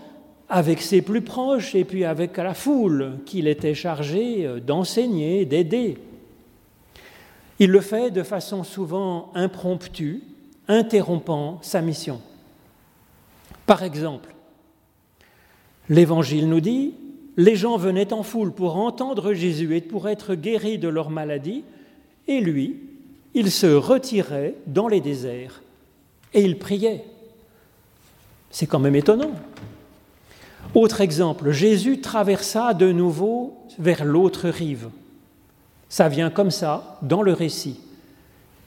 avec 0.53 0.81
ses 0.81 1.01
plus 1.01 1.21
proches 1.21 1.75
et 1.75 1.85
puis 1.85 2.03
avec 2.03 2.35
la 2.35 2.53
foule 2.53 3.13
qu'il 3.25 3.47
était 3.47 3.73
chargé 3.73 4.45
euh, 4.45 4.59
d'enseigner, 4.59 5.45
d'aider. 5.45 5.97
Il 7.57 7.71
le 7.71 7.79
fait 7.79 8.11
de 8.11 8.21
façon 8.21 8.65
souvent 8.65 9.31
impromptue, 9.33 10.21
interrompant 10.67 11.59
sa 11.61 11.81
mission. 11.81 12.19
Par 13.65 13.81
exemple, 13.81 14.35
l'Évangile 15.87 16.49
nous 16.49 16.59
dit, 16.59 16.95
les 17.37 17.55
gens 17.55 17.77
venaient 17.77 18.11
en 18.11 18.21
foule 18.21 18.51
pour 18.51 18.75
entendre 18.75 19.33
Jésus 19.33 19.73
et 19.77 19.79
pour 19.79 20.09
être 20.09 20.35
guéris 20.35 20.77
de 20.77 20.89
leur 20.89 21.09
maladie, 21.09 21.63
et 22.27 22.41
lui, 22.41 22.77
il 23.33 23.51
se 23.51 23.67
retirait 23.67 24.55
dans 24.67 24.89
les 24.89 24.99
déserts 24.99 25.61
et 26.33 26.41
il 26.41 26.59
priait. 26.59 27.05
C'est 28.49 28.67
quand 28.67 28.79
même 28.79 28.97
étonnant. 28.97 29.31
Autre 30.73 31.01
exemple, 31.01 31.51
Jésus 31.51 31.99
traversa 31.99 32.73
de 32.73 32.91
nouveau 32.91 33.57
vers 33.77 34.05
l'autre 34.05 34.47
rive. 34.49 34.89
Ça 35.89 36.07
vient 36.07 36.29
comme 36.29 36.51
ça 36.51 36.97
dans 37.01 37.21
le 37.21 37.33
récit. 37.33 37.81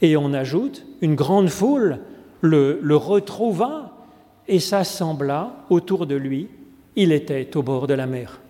Et 0.03 0.17
on 0.17 0.35
ajoute, 0.35 0.85
une 1.01 1.15
grande 1.15 1.49
foule 1.49 2.01
le, 2.43 2.97
retrouva 2.97 3.93
et 4.49 4.61
s'assembla 4.61 5.65
autour 5.71 6.07
de 6.07 6.15
lui. 6.15 6.49
Il 6.97 7.13
était 7.13 7.57
au 7.57 7.63
bord 7.63 7.87
de 7.87 7.95
la 7.95 8.07
mer. 8.07 8.41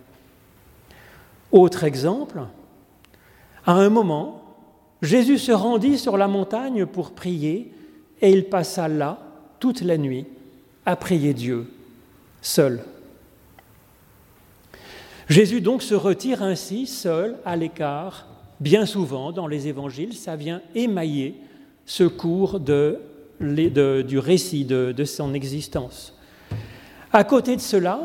Autre 1.52 1.84
exemple, 1.84 2.40
à 3.64 3.72
un 3.72 3.88
moment, 3.88 4.42
Jésus 5.00 5.38
se 5.38 5.52
rendit 5.52 5.98
sur 5.98 6.16
la 6.16 6.26
montagne 6.26 6.86
pour 6.86 7.12
prier 7.12 7.72
et 8.20 8.30
il 8.30 8.46
passa 8.46 8.88
là 8.88 9.18
toute 9.60 9.82
la 9.82 9.96
nuit 9.96 10.26
à 10.84 10.96
prier 10.96 11.32
Dieu, 11.32 11.70
seul. 12.42 12.82
Jésus 15.28 15.60
donc 15.60 15.82
se 15.82 15.94
retire 15.94 16.42
ainsi, 16.42 16.86
seul, 16.86 17.36
à 17.44 17.56
l'écart. 17.56 18.26
Bien 18.60 18.86
souvent, 18.86 19.32
dans 19.32 19.46
les 19.46 19.68
évangiles, 19.68 20.14
ça 20.14 20.36
vient 20.36 20.60
émailler 20.74 21.34
ce 21.86 22.04
cours 22.04 22.60
du 22.60 24.18
récit 24.18 24.64
de, 24.64 24.92
de 24.96 25.04
son 25.04 25.34
existence. 25.34 26.16
À 27.12 27.24
côté 27.24 27.56
de 27.56 27.60
cela, 27.60 28.00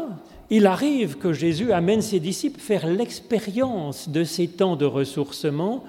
il 0.50 0.66
arrive 0.66 1.18
que 1.18 1.34
Jésus 1.34 1.72
amène 1.72 2.02
ses 2.02 2.20
disciples 2.20 2.60
faire 2.60 2.88
l'expérience 2.88 4.10
de 4.10 4.24
ces 4.24 4.48
temps 4.48 4.76
de 4.76 4.86
ressourcement 4.86 5.84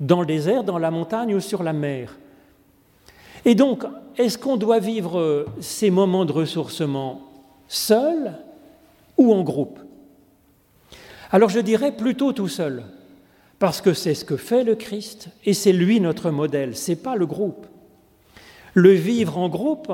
dans 0.00 0.20
le 0.20 0.26
désert, 0.26 0.64
dans 0.64 0.78
la 0.78 0.90
montagne 0.90 1.34
ou 1.34 1.40
sur 1.40 1.62
la 1.62 1.72
mer. 1.72 2.16
Et 3.44 3.54
donc, 3.54 3.84
est-ce 4.16 4.38
qu'on 4.38 4.56
doit 4.56 4.78
vivre 4.78 5.46
ces 5.60 5.90
moments 5.90 6.24
de 6.24 6.32
ressourcement 6.32 7.22
seul 7.68 8.38
ou 9.16 9.32
en 9.32 9.42
groupe? 9.42 9.78
Alors 11.34 11.48
je 11.48 11.58
dirais 11.58 11.90
plutôt 11.90 12.32
tout 12.32 12.46
seul, 12.46 12.84
parce 13.58 13.80
que 13.80 13.92
c'est 13.92 14.14
ce 14.14 14.24
que 14.24 14.36
fait 14.36 14.62
le 14.62 14.76
Christ 14.76 15.30
et 15.44 15.52
c'est 15.52 15.72
lui 15.72 15.98
notre 15.98 16.30
modèle, 16.30 16.76
c'est 16.76 16.94
pas 16.94 17.16
le 17.16 17.26
groupe. 17.26 17.66
Le 18.72 18.92
vivre 18.92 19.36
en 19.36 19.48
groupe, 19.48 19.92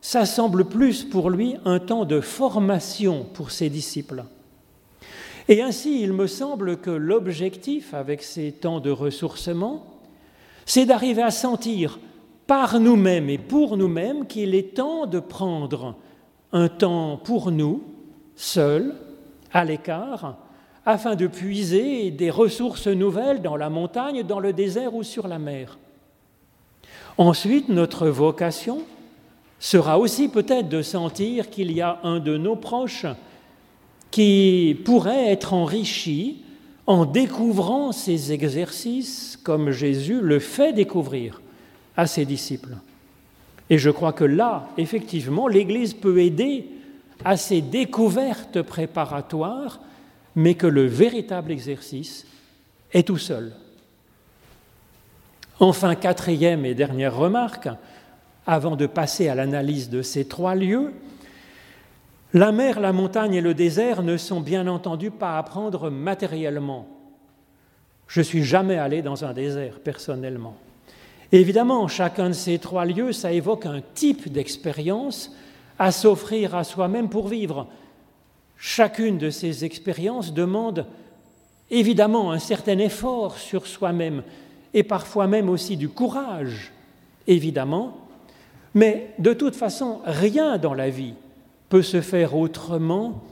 ça 0.00 0.24
semble 0.24 0.66
plus 0.66 1.02
pour 1.02 1.30
lui 1.30 1.56
un 1.64 1.80
temps 1.80 2.04
de 2.04 2.20
formation 2.20 3.26
pour 3.34 3.50
ses 3.50 3.70
disciples. 3.70 4.22
Et 5.48 5.62
ainsi, 5.62 6.00
il 6.00 6.12
me 6.12 6.28
semble 6.28 6.76
que 6.76 6.90
l'objectif 6.90 7.92
avec 7.92 8.22
ces 8.22 8.52
temps 8.52 8.78
de 8.78 8.90
ressourcement, 8.90 9.84
c'est 10.64 10.86
d'arriver 10.86 11.22
à 11.22 11.32
sentir 11.32 11.98
par 12.46 12.78
nous-mêmes 12.78 13.30
et 13.30 13.38
pour 13.38 13.76
nous-mêmes 13.76 14.28
qu'il 14.28 14.54
est 14.54 14.76
temps 14.76 15.06
de 15.06 15.18
prendre 15.18 15.96
un 16.52 16.68
temps 16.68 17.16
pour 17.16 17.50
nous, 17.50 17.82
seuls, 18.36 18.94
à 19.52 19.64
l'écart, 19.64 20.36
afin 20.86 21.14
de 21.16 21.26
puiser 21.26 22.10
des 22.10 22.30
ressources 22.30 22.86
nouvelles 22.86 23.42
dans 23.42 23.56
la 23.56 23.70
montagne, 23.70 24.22
dans 24.22 24.40
le 24.40 24.52
désert 24.52 24.94
ou 24.94 25.02
sur 25.02 25.28
la 25.28 25.38
mer. 25.38 25.78
Ensuite, 27.16 27.68
notre 27.68 28.08
vocation 28.08 28.82
sera 29.58 29.98
aussi 29.98 30.28
peut-être 30.28 30.68
de 30.68 30.82
sentir 30.82 31.50
qu'il 31.50 31.72
y 31.72 31.80
a 31.80 31.98
un 32.04 32.20
de 32.20 32.36
nos 32.36 32.56
proches 32.56 33.06
qui 34.10 34.80
pourrait 34.84 35.30
être 35.30 35.52
enrichi 35.52 36.42
en 36.86 37.04
découvrant 37.04 37.92
ces 37.92 38.32
exercices 38.32 39.38
comme 39.42 39.70
Jésus 39.72 40.20
le 40.22 40.38
fait 40.38 40.72
découvrir 40.72 41.42
à 41.96 42.06
ses 42.06 42.24
disciples. 42.24 42.76
Et 43.68 43.76
je 43.76 43.90
crois 43.90 44.12
que 44.12 44.24
là, 44.24 44.68
effectivement, 44.78 45.48
l'Église 45.48 45.92
peut 45.92 46.20
aider 46.20 46.70
à 47.24 47.36
ces 47.36 47.60
découvertes 47.60 48.62
préparatoires 48.62 49.80
mais 50.38 50.54
que 50.54 50.68
le 50.68 50.86
véritable 50.86 51.50
exercice 51.50 52.24
est 52.92 53.08
tout 53.08 53.18
seul. 53.18 53.54
Enfin, 55.58 55.96
quatrième 55.96 56.64
et 56.64 56.76
dernière 56.76 57.16
remarque, 57.16 57.68
avant 58.46 58.76
de 58.76 58.86
passer 58.86 59.28
à 59.28 59.34
l'analyse 59.34 59.90
de 59.90 60.00
ces 60.00 60.28
trois 60.28 60.54
lieux, 60.54 60.92
la 62.34 62.52
mer, 62.52 62.78
la 62.78 62.92
montagne 62.92 63.34
et 63.34 63.40
le 63.40 63.52
désert 63.52 64.04
ne 64.04 64.16
sont 64.16 64.40
bien 64.40 64.68
entendu 64.68 65.10
pas 65.10 65.38
à 65.38 65.42
prendre 65.42 65.90
matériellement. 65.90 66.86
Je 68.06 68.22
suis 68.22 68.44
jamais 68.44 68.78
allé 68.78 69.02
dans 69.02 69.24
un 69.24 69.32
désert 69.32 69.80
personnellement. 69.80 70.56
évidemment, 71.32 71.88
chacun 71.88 72.28
de 72.28 72.34
ces 72.34 72.60
trois 72.60 72.84
lieux, 72.84 73.10
ça 73.10 73.32
évoque 73.32 73.66
un 73.66 73.82
type 73.92 74.30
d'expérience 74.30 75.34
à 75.80 75.90
s'offrir 75.90 76.54
à 76.54 76.62
soi-même 76.62 77.08
pour 77.08 77.26
vivre, 77.26 77.66
Chacune 78.58 79.18
de 79.18 79.30
ces 79.30 79.64
expériences 79.64 80.34
demande 80.34 80.84
évidemment 81.70 82.32
un 82.32 82.40
certain 82.40 82.78
effort 82.78 83.38
sur 83.38 83.68
soi-même 83.68 84.22
et 84.74 84.82
parfois 84.82 85.28
même 85.28 85.48
aussi 85.48 85.76
du 85.76 85.88
courage, 85.88 86.72
évidemment, 87.26 87.96
mais 88.74 89.14
de 89.18 89.32
toute 89.32 89.54
façon, 89.54 90.00
rien 90.04 90.58
dans 90.58 90.74
la 90.74 90.90
vie 90.90 91.14
peut 91.68 91.82
se 91.82 92.00
faire 92.00 92.36
autrement 92.36 93.22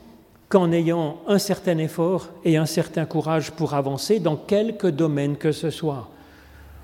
qu'en 0.49 0.71
ayant 0.71 1.19
un 1.27 1.39
certain 1.39 1.79
effort 1.79 2.29
et 2.45 2.57
un 2.57 2.67
certain 2.67 3.05
courage 3.05 3.51
pour 3.51 3.75
avancer 3.75 4.21
dans 4.21 4.37
quelque 4.37 4.87
domaine 4.87 5.37
que 5.37 5.51
ce 5.51 5.71
soit. 5.71 6.09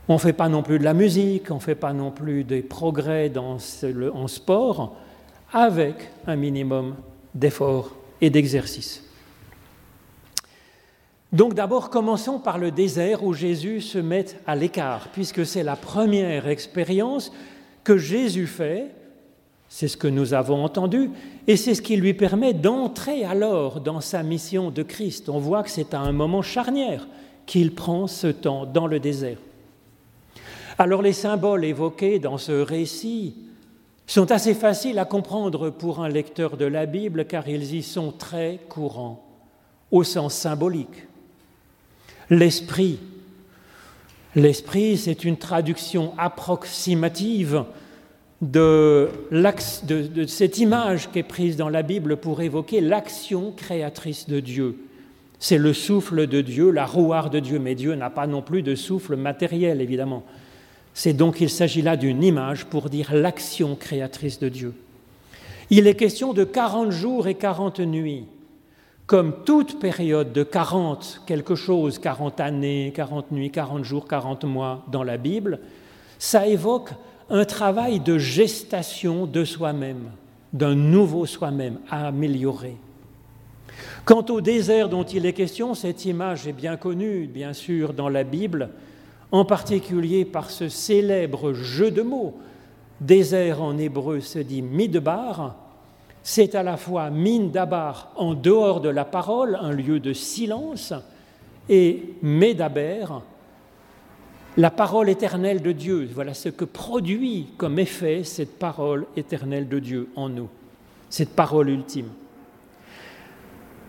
On 0.08 0.14
ne 0.14 0.18
fait 0.18 0.32
pas 0.32 0.48
non 0.48 0.64
plus 0.64 0.80
de 0.80 0.84
la 0.84 0.94
musique, 0.94 1.50
on 1.50 1.56
ne 1.56 1.60
fait 1.60 1.76
pas 1.76 1.92
non 1.92 2.10
plus 2.10 2.42
des 2.42 2.62
progrès 2.62 3.30
en 3.36 4.28
sport 4.28 4.96
avec 5.52 6.10
un 6.26 6.34
minimum 6.34 6.96
d'effort 7.34 8.01
et 8.22 8.30
d'exercice. 8.30 9.02
Donc 11.32 11.54
d'abord, 11.54 11.90
commençons 11.90 12.38
par 12.38 12.58
le 12.58 12.70
désert 12.70 13.24
où 13.24 13.34
Jésus 13.34 13.80
se 13.80 13.98
met 13.98 14.26
à 14.46 14.54
l'écart, 14.54 15.08
puisque 15.12 15.44
c'est 15.44 15.62
la 15.62 15.76
première 15.76 16.46
expérience 16.46 17.32
que 17.84 17.98
Jésus 17.98 18.46
fait, 18.46 18.94
c'est 19.68 19.88
ce 19.88 19.96
que 19.96 20.08
nous 20.08 20.34
avons 20.34 20.62
entendu, 20.62 21.10
et 21.46 21.56
c'est 21.56 21.74
ce 21.74 21.82
qui 21.82 21.96
lui 21.96 22.14
permet 22.14 22.52
d'entrer 22.52 23.24
alors 23.24 23.80
dans 23.80 24.00
sa 24.00 24.22
mission 24.22 24.70
de 24.70 24.82
Christ. 24.82 25.28
On 25.28 25.38
voit 25.38 25.62
que 25.62 25.70
c'est 25.70 25.94
à 25.94 26.00
un 26.00 26.12
moment 26.12 26.42
charnière 26.42 27.08
qu'il 27.46 27.74
prend 27.74 28.06
ce 28.06 28.26
temps 28.26 28.66
dans 28.66 28.86
le 28.86 29.00
désert. 29.00 29.38
Alors 30.78 31.02
les 31.02 31.14
symboles 31.14 31.64
évoqués 31.64 32.18
dans 32.18 32.38
ce 32.38 32.52
récit 32.52 33.34
sont 34.12 34.30
assez 34.30 34.52
faciles 34.52 34.98
à 34.98 35.06
comprendre 35.06 35.70
pour 35.70 36.04
un 36.04 36.08
lecteur 36.10 36.58
de 36.58 36.66
la 36.66 36.84
Bible 36.84 37.24
car 37.24 37.48
ils 37.48 37.74
y 37.74 37.82
sont 37.82 38.12
très 38.12 38.60
courants, 38.68 39.24
au 39.90 40.04
sens 40.04 40.34
symbolique. 40.34 41.06
L'esprit. 42.28 42.98
L'esprit, 44.34 44.98
c'est 44.98 45.24
une 45.24 45.38
traduction 45.38 46.12
approximative 46.18 47.64
de, 48.42 49.08
cette 50.26 50.58
image 50.58 51.10
qui 51.10 51.20
est 51.20 51.22
prise 51.22 51.56
dans 51.56 51.70
la 51.70 51.82
Bible 51.82 52.18
pour 52.18 52.42
évoquer 52.42 52.82
l'action 52.82 53.50
créatrice 53.56 54.28
de 54.28 54.40
Dieu. 54.40 54.76
C'est 55.38 55.56
le 55.56 55.72
souffle 55.72 56.26
de 56.26 56.42
Dieu, 56.42 56.70
la 56.70 56.84
rouarde 56.84 57.32
de 57.32 57.40
Dieu, 57.40 57.58
mais 57.58 57.74
Dieu 57.74 57.94
n'a 57.94 58.10
pas 58.10 58.26
non 58.26 58.42
plus 58.42 58.62
de 58.62 58.74
souffle 58.74 59.16
matériel, 59.16 59.80
évidemment. 59.80 60.22
C'est 60.94 61.14
donc, 61.14 61.40
il 61.40 61.50
s'agit 61.50 61.82
là 61.82 61.96
d'une 61.96 62.22
image 62.22 62.66
pour 62.66 62.90
dire 62.90 63.14
l'action 63.14 63.76
créatrice 63.76 64.38
de 64.38 64.48
Dieu. 64.48 64.74
Il 65.70 65.86
est 65.86 65.94
question 65.94 66.34
de 66.34 66.44
40 66.44 66.90
jours 66.90 67.28
et 67.28 67.34
40 67.34 67.80
nuits. 67.80 68.26
Comme 69.06 69.44
toute 69.44 69.80
période 69.80 70.32
de 70.32 70.42
40 70.42 71.22
quelque 71.26 71.54
chose, 71.54 71.98
40 71.98 72.40
années, 72.40 72.92
40 72.94 73.32
nuits, 73.32 73.50
40 73.50 73.84
jours, 73.84 74.06
40 74.06 74.44
mois 74.44 74.84
dans 74.90 75.02
la 75.02 75.16
Bible, 75.16 75.60
ça 76.18 76.46
évoque 76.46 76.90
un 77.30 77.44
travail 77.44 78.00
de 78.00 78.18
gestation 78.18 79.26
de 79.26 79.44
soi-même, 79.44 80.10
d'un 80.52 80.74
nouveau 80.74 81.26
soi-même 81.26 81.78
à 81.90 82.08
améliorer. 82.08 82.76
Quant 84.04 84.24
au 84.28 84.40
désert 84.40 84.88
dont 84.88 85.04
il 85.04 85.26
est 85.26 85.32
question, 85.32 85.74
cette 85.74 86.04
image 86.04 86.46
est 86.46 86.52
bien 86.52 86.76
connue, 86.76 87.26
bien 87.26 87.52
sûr, 87.52 87.92
dans 87.92 88.08
la 88.08 88.24
Bible, 88.24 88.68
en 89.32 89.46
particulier 89.46 90.24
par 90.26 90.50
ce 90.50 90.68
célèbre 90.68 91.54
jeu 91.54 91.90
de 91.90 92.02
mots. 92.02 92.34
Désert 93.00 93.62
en 93.62 93.78
hébreu 93.78 94.20
se 94.20 94.38
dit 94.38 94.62
midbar, 94.62 95.56
c'est 96.22 96.54
à 96.54 96.62
la 96.62 96.76
fois 96.76 97.10
mine 97.10 97.50
d'abar 97.50 98.12
en 98.16 98.34
dehors 98.34 98.80
de 98.80 98.90
la 98.90 99.04
parole, 99.04 99.58
un 99.60 99.72
lieu 99.72 99.98
de 99.98 100.12
silence, 100.12 100.92
et 101.68 102.14
médaber, 102.22 103.06
la 104.56 104.70
parole 104.70 105.08
éternelle 105.08 105.62
de 105.62 105.72
Dieu. 105.72 106.08
Voilà 106.14 106.34
ce 106.34 106.50
que 106.50 106.64
produit 106.64 107.48
comme 107.56 107.78
effet 107.78 108.22
cette 108.24 108.58
parole 108.58 109.06
éternelle 109.16 109.68
de 109.68 109.78
Dieu 109.78 110.10
en 110.14 110.28
nous, 110.28 110.48
cette 111.08 111.34
parole 111.34 111.70
ultime. 111.70 112.10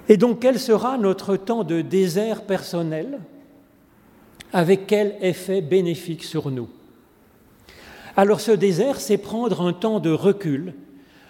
Et 0.09 0.17
donc, 0.17 0.39
quel 0.39 0.59
sera 0.59 0.97
notre 0.97 1.35
temps 1.35 1.63
de 1.63 1.81
désert 1.81 2.43
personnel? 2.43 3.19
Avec 4.53 4.87
quel 4.87 5.15
effet 5.21 5.61
bénéfique 5.61 6.23
sur 6.23 6.51
nous. 6.51 6.69
Alors, 8.15 8.39
ce 8.39 8.51
désert, 8.51 8.99
c'est 8.99 9.17
prendre 9.17 9.61
un 9.61 9.73
temps 9.73 9.99
de 9.99 10.11
recul, 10.11 10.75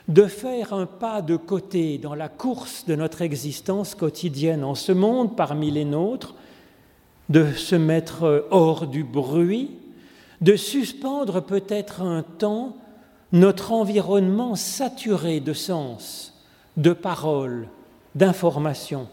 de 0.09 0.25
faire 0.25 0.73
un 0.73 0.85
pas 0.85 1.21
de 1.21 1.37
côté 1.37 1.97
dans 1.97 2.15
la 2.15 2.27
course 2.27 2.85
de 2.85 2.95
notre 2.95 3.21
existence 3.21 3.95
quotidienne 3.95 4.65
en 4.65 4.75
ce 4.75 4.91
monde 4.91 5.37
parmi 5.37 5.71
les 5.71 5.85
nôtres, 5.85 6.35
de 7.29 7.53
se 7.53 7.75
mettre 7.75 8.47
hors 8.51 8.85
du 8.85 9.05
bruit, 9.05 9.71
de 10.41 10.57
suspendre 10.57 11.41
peut-être 11.41 12.01
un 12.01 12.21
temps 12.21 12.75
notre 13.31 13.71
environnement 13.71 14.55
saturé 14.55 15.39
de 15.39 15.53
sens, 15.53 16.33
de 16.75 16.91
paroles, 16.91 17.67
d'informations, 18.13 19.07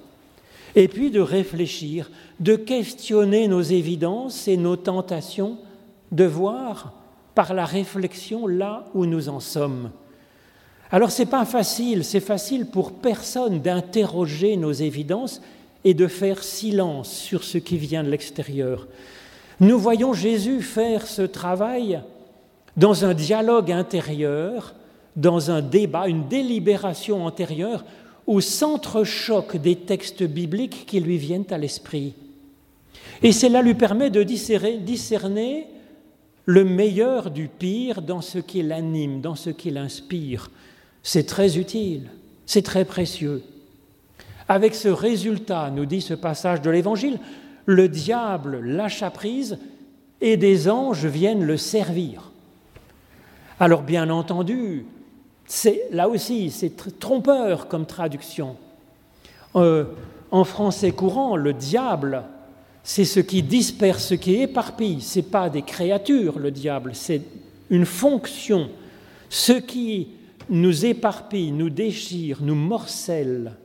et 0.75 0.89
puis 0.89 1.11
de 1.11 1.21
réfléchir, 1.21 2.11
de 2.39 2.57
questionner 2.57 3.49
nos 3.49 3.63
évidences 3.63 4.49
et 4.49 4.57
nos 4.57 4.77
tentations, 4.77 5.59
de 6.13 6.25
voir 6.25 6.93
par 7.35 7.55
la 7.55 7.65
réflexion 7.65 8.47
là 8.47 8.87
où 8.95 9.07
nous 9.07 9.29
en 9.29 9.41
sommes. 9.41 9.91
Alors 10.91 11.11
c'est 11.11 11.27
pas 11.27 11.45
facile, 11.45 12.05
c'est 12.05 12.21
facile 12.21 12.67
pour 12.67 12.93
personne 12.93 13.61
d'interroger 13.61 14.57
nos 14.57 14.73
évidences 14.73 15.41
et 15.85 15.95
de 15.95 16.07
faire 16.09 16.43
silence 16.43 17.11
sur 17.11 17.45
ce 17.45 17.59
qui 17.59 17.79
vient 17.79 18.03
de 18.03 18.11
l'extérieur. 18.11 18.89
Nous 19.61 19.79
voyons 19.79 20.13
Jésus 20.13 20.63
faire 20.63 21.07
ce 21.07 21.23
travail 21.23 22.01
dans 22.77 23.05
un 23.05 23.15
dialogue 23.15 23.71
intérieur, 23.71 24.75
dans 25.17 25.51
un 25.51 25.61
débat, 25.61 26.09
une 26.09 26.29
délibération 26.29 27.25
antérieure, 27.25 27.85
au 28.31 28.41
centre-choc 28.41 29.57
des 29.57 29.75
textes 29.75 30.23
bibliques 30.23 30.85
qui 30.87 31.01
lui 31.01 31.19
viennent 31.19 31.51
à 31.51 31.59
l'esprit. 31.59 32.15
Et 33.25 33.33
cela 33.33 33.61
lui 33.61 33.75
permet 33.75 34.09
de 34.09 34.23
discerner 34.23 35.67
le 36.45 36.65
meilleur 36.65 37.33
du 37.33 37.49
pire 37.49 38.03
dans 38.03 38.21
ce 38.21 38.39
qui 38.39 38.63
l'anime, 38.63 39.21
dans 39.21 39.35
ce 39.35 39.51
qui 39.51 39.73
l'inspire. 39.73 40.49
C'est 41.03 41.27
très 41.27 41.59
utile, 41.59 42.09
c'est 42.47 42.63
très 42.63 42.85
précieux. 42.85 43.43
Avec 44.47 44.77
ce 44.77 44.87
résultat, 44.87 45.73
nous 45.75 45.85
dit 45.85 46.01
ce 46.01 46.15
passage 46.15 46.63
de 46.63 46.71
l'Évangile, 46.71 47.19
le 47.67 47.89
diable 47.89 48.61
lâcha 48.61 49.11
prise 49.11 49.59
et 50.21 50.37
des 50.37 50.71
anges 50.71 51.05
viennent 51.05 51.45
le 51.45 51.57
servir. 51.57 52.31
Alors 53.59 53.83
bien 53.83 54.09
entendu, 54.09 54.87
c'est 55.53 55.89
là 55.91 56.09
aussi, 56.09 56.49
c'est 56.51 56.77
trompeur 57.01 57.67
comme 57.67 57.85
traduction. 57.85 58.55
Euh, 59.57 59.85
en 60.31 60.45
français 60.45 60.93
courant, 60.93 61.35
le 61.35 61.53
diable, 61.53 62.23
c'est 62.85 63.05
ce 63.05 63.19
qui 63.19 63.43
disperse, 63.43 64.05
ce 64.07 64.15
qui 64.15 64.37
éparpille. 64.37 65.01
Ce 65.01 65.19
n'est 65.19 65.25
pas 65.25 65.51
des 65.51 65.63
créatures, 65.63 66.39
le 66.39 66.53
diable, 66.53 66.93
c'est 66.95 67.23
une 67.69 67.85
fonction. 67.85 68.71
Ce 69.29 69.55
qui 69.55 70.11
nous 70.49 70.87
éparpille, 70.87 71.51
nous 71.51 71.69
déchire, 71.69 72.39
nous 72.43 72.55
morcelle, 72.55 73.57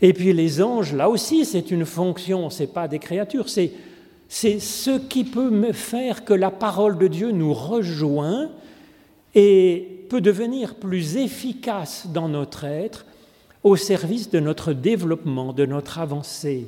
et 0.00 0.12
puis 0.12 0.32
les 0.32 0.60
anges, 0.60 0.92
là 0.92 1.08
aussi, 1.08 1.44
c'est 1.44 1.70
une 1.70 1.86
fonction, 1.86 2.50
ce 2.50 2.64
n'est 2.64 2.68
pas 2.68 2.88
des 2.88 2.98
créatures, 2.98 3.48
c'est, 3.48 3.70
c'est 4.28 4.58
ce 4.58 4.98
qui 4.98 5.22
peut 5.22 5.50
me 5.50 5.70
faire 5.70 6.24
que 6.24 6.34
la 6.34 6.50
parole 6.50 6.98
de 6.98 7.06
Dieu 7.06 7.30
nous 7.30 7.54
rejoint 7.54 8.50
et 9.34 10.06
peut 10.08 10.20
devenir 10.20 10.74
plus 10.74 11.16
efficace 11.16 12.06
dans 12.12 12.28
notre 12.28 12.64
être 12.64 13.06
au 13.62 13.76
service 13.76 14.30
de 14.30 14.40
notre 14.40 14.72
développement, 14.72 15.52
de 15.52 15.66
notre 15.66 15.98
avancée. 15.98 16.66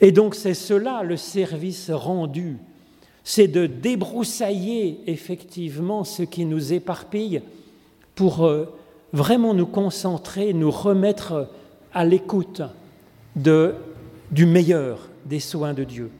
Et 0.00 0.12
donc 0.12 0.34
c'est 0.34 0.54
cela 0.54 1.02
le 1.02 1.16
service 1.16 1.90
rendu, 1.90 2.58
c'est 3.24 3.48
de 3.48 3.66
débroussailler 3.66 5.00
effectivement 5.06 6.04
ce 6.04 6.22
qui 6.22 6.44
nous 6.44 6.72
éparpille 6.72 7.42
pour 8.14 8.44
euh, 8.44 8.66
vraiment 9.12 9.54
nous 9.54 9.66
concentrer, 9.66 10.52
nous 10.52 10.70
remettre 10.70 11.48
à 11.94 12.04
l'écoute 12.04 12.62
du 13.36 14.46
meilleur 14.46 15.08
des 15.24 15.40
soins 15.40 15.74
de 15.74 15.84
Dieu. 15.84 16.10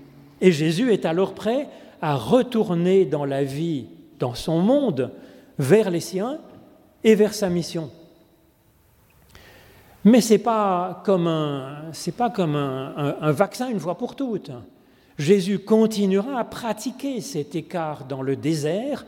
Et 0.41 0.53
Jésus 0.53 0.93
est 0.93 1.05
alors 1.05 1.35
prêt 1.35 1.69
à 2.01 2.17
retourner 2.17 3.05
dans 3.05 3.25
la 3.25 3.45
vie, 3.45 3.87
dans 4.23 4.35
son 4.35 4.61
monde, 4.61 5.11
vers 5.59 5.91
les 5.91 6.01
siens 6.01 6.39
et 7.03 7.17
vers 7.17 7.35
sa 7.35 7.49
mission. 7.49 7.91
Mais 10.05 10.21
ce 10.21 10.35
n'est 10.35 10.39
pas 10.39 11.03
comme, 11.05 11.27
un, 11.27 11.91
pas 12.17 12.31
comme 12.31 12.55
un, 12.55 13.33
vaccin 13.33 13.69
une 13.69 13.81
fois 13.81 13.99
pour 13.99 14.15
toutes. 14.15 14.53
Jésus 15.19 15.59
continuera 15.59 16.39
à 16.39 16.45
pratiquer 16.45 17.21
cet 17.21 17.57
écart 17.57 18.05
dans 18.05 18.23
le 18.23 18.37
désert 18.37 19.05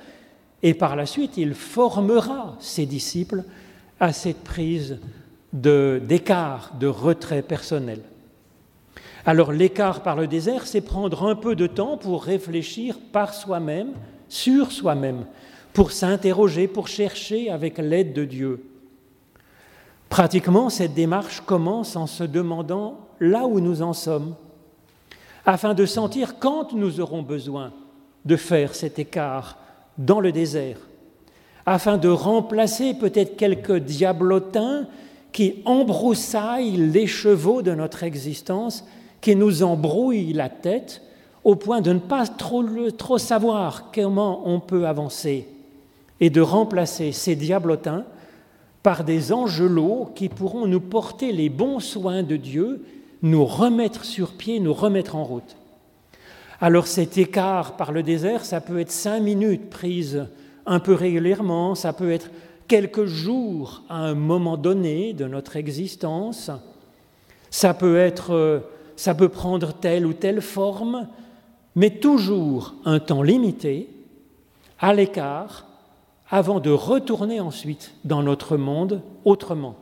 et 0.64 0.74
par 0.74 0.96
la 0.96 1.06
suite 1.06 1.36
il 1.36 1.54
formera 1.54 2.56
ses 2.58 2.84
disciples 2.84 3.44
à 4.00 4.12
cette 4.12 4.42
prise 4.42 4.98
d'écart, 5.52 6.72
de, 6.80 6.88
retrait 6.88 7.42
personnel. 7.42 8.00
Alors 9.24 9.52
l'écart 9.52 10.02
par 10.02 10.16
le 10.16 10.26
désert, 10.26 10.66
c'est 10.66 10.80
prendre 10.80 11.24
un 11.24 11.36
peu 11.36 11.54
de 11.54 11.68
temps 11.68 11.96
pour 11.96 12.24
réfléchir 12.24 12.98
par 13.12 13.32
soi-même, 13.32 13.92
sur 14.28 14.72
soi-même, 14.72 15.26
pour 15.72 15.92
s'interroger, 15.92 16.68
pour 16.68 16.88
chercher 16.88 17.50
avec 17.50 17.78
l'aide 17.78 18.12
de 18.12 18.24
Dieu. 18.24 18.64
Pratiquement, 20.08 20.70
cette 20.70 20.94
démarche 20.94 21.40
commence 21.40 21.96
en 21.96 22.06
se 22.06 22.24
demandant 22.24 22.98
là 23.20 23.46
où 23.46 23.60
nous 23.60 23.82
en 23.82 23.92
sommes, 23.92 24.34
afin 25.44 25.74
de 25.74 25.86
sentir 25.86 26.38
quand 26.38 26.72
nous 26.72 27.00
aurons 27.00 27.22
besoin 27.22 27.72
de 28.24 28.36
faire 28.36 28.74
cet 28.74 28.98
écart 28.98 29.58
dans 29.98 30.20
le 30.20 30.32
désert, 30.32 30.78
afin 31.66 31.96
de 31.96 32.08
remplacer 32.08 32.94
peut-être 32.94 33.36
quelques 33.36 33.76
diablotins 33.76 34.86
qui 35.32 35.62
embroussaille 35.64 36.76
les 36.76 37.06
chevaux 37.06 37.62
de 37.62 37.74
notre 37.74 38.04
existence, 38.04 38.84
qui 39.20 39.34
nous 39.34 39.62
embrouille 39.62 40.32
la 40.32 40.48
tête 40.48 41.02
au 41.44 41.56
point 41.56 41.82
de 41.82 41.92
ne 41.92 41.98
pas 41.98 42.26
trop, 42.26 42.64
trop 42.90 43.18
savoir 43.18 43.90
comment 43.92 44.42
on 44.48 44.60
peut 44.60 44.86
avancer 44.86 45.46
et 46.20 46.30
de 46.30 46.40
remplacer 46.40 47.12
ces 47.12 47.36
diablotins 47.36 48.04
par 48.82 49.04
des 49.04 49.32
angelots 49.32 50.10
qui 50.14 50.28
pourront 50.28 50.66
nous 50.66 50.80
porter 50.80 51.32
les 51.32 51.50
bons 51.50 51.80
soins 51.80 52.22
de 52.22 52.36
Dieu, 52.36 52.82
nous 53.22 53.44
remettre 53.44 54.04
sur 54.04 54.32
pied, 54.32 54.60
nous 54.60 54.74
remettre 54.74 55.16
en 55.16 55.24
route. 55.24 55.56
Alors 56.60 56.86
cet 56.86 57.18
écart 57.18 57.76
par 57.76 57.92
le 57.92 58.02
désert, 58.02 58.44
ça 58.44 58.60
peut 58.60 58.78
être 58.78 58.92
cinq 58.92 59.20
minutes 59.20 59.68
prises 59.70 60.26
un 60.66 60.80
peu 60.80 60.94
régulièrement, 60.94 61.74
ça 61.74 61.92
peut 61.92 62.10
être 62.10 62.30
quelques 62.68 63.04
jours 63.04 63.82
à 63.90 63.98
un 63.98 64.14
moment 64.14 64.56
donné 64.56 65.12
de 65.12 65.26
notre 65.26 65.56
existence, 65.56 66.50
ça 67.50 67.74
peut 67.74 67.98
être 67.98 68.62
ça 68.96 69.14
peut 69.14 69.28
prendre 69.28 69.72
telle 69.72 70.06
ou 70.06 70.12
telle 70.12 70.40
forme, 70.40 71.08
mais 71.76 71.90
toujours 71.90 72.74
un 72.84 73.00
temps 73.00 73.22
limité, 73.22 73.88
à 74.78 74.94
l'écart, 74.94 75.66
avant 76.30 76.60
de 76.60 76.70
retourner 76.70 77.40
ensuite 77.40 77.94
dans 78.04 78.22
notre 78.22 78.56
monde 78.56 79.02
autrement. 79.24 79.76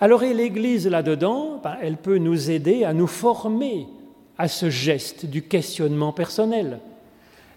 Alors 0.00 0.22
et 0.22 0.34
l'Église 0.34 0.86
là-dedans, 0.86 1.60
ben, 1.62 1.76
elle 1.80 1.96
peut 1.96 2.18
nous 2.18 2.50
aider 2.50 2.84
à 2.84 2.92
nous 2.92 3.06
former 3.06 3.86
à 4.38 4.48
ce 4.48 4.68
geste 4.68 5.24
du 5.26 5.42
questionnement 5.42 6.12
personnel. 6.12 6.80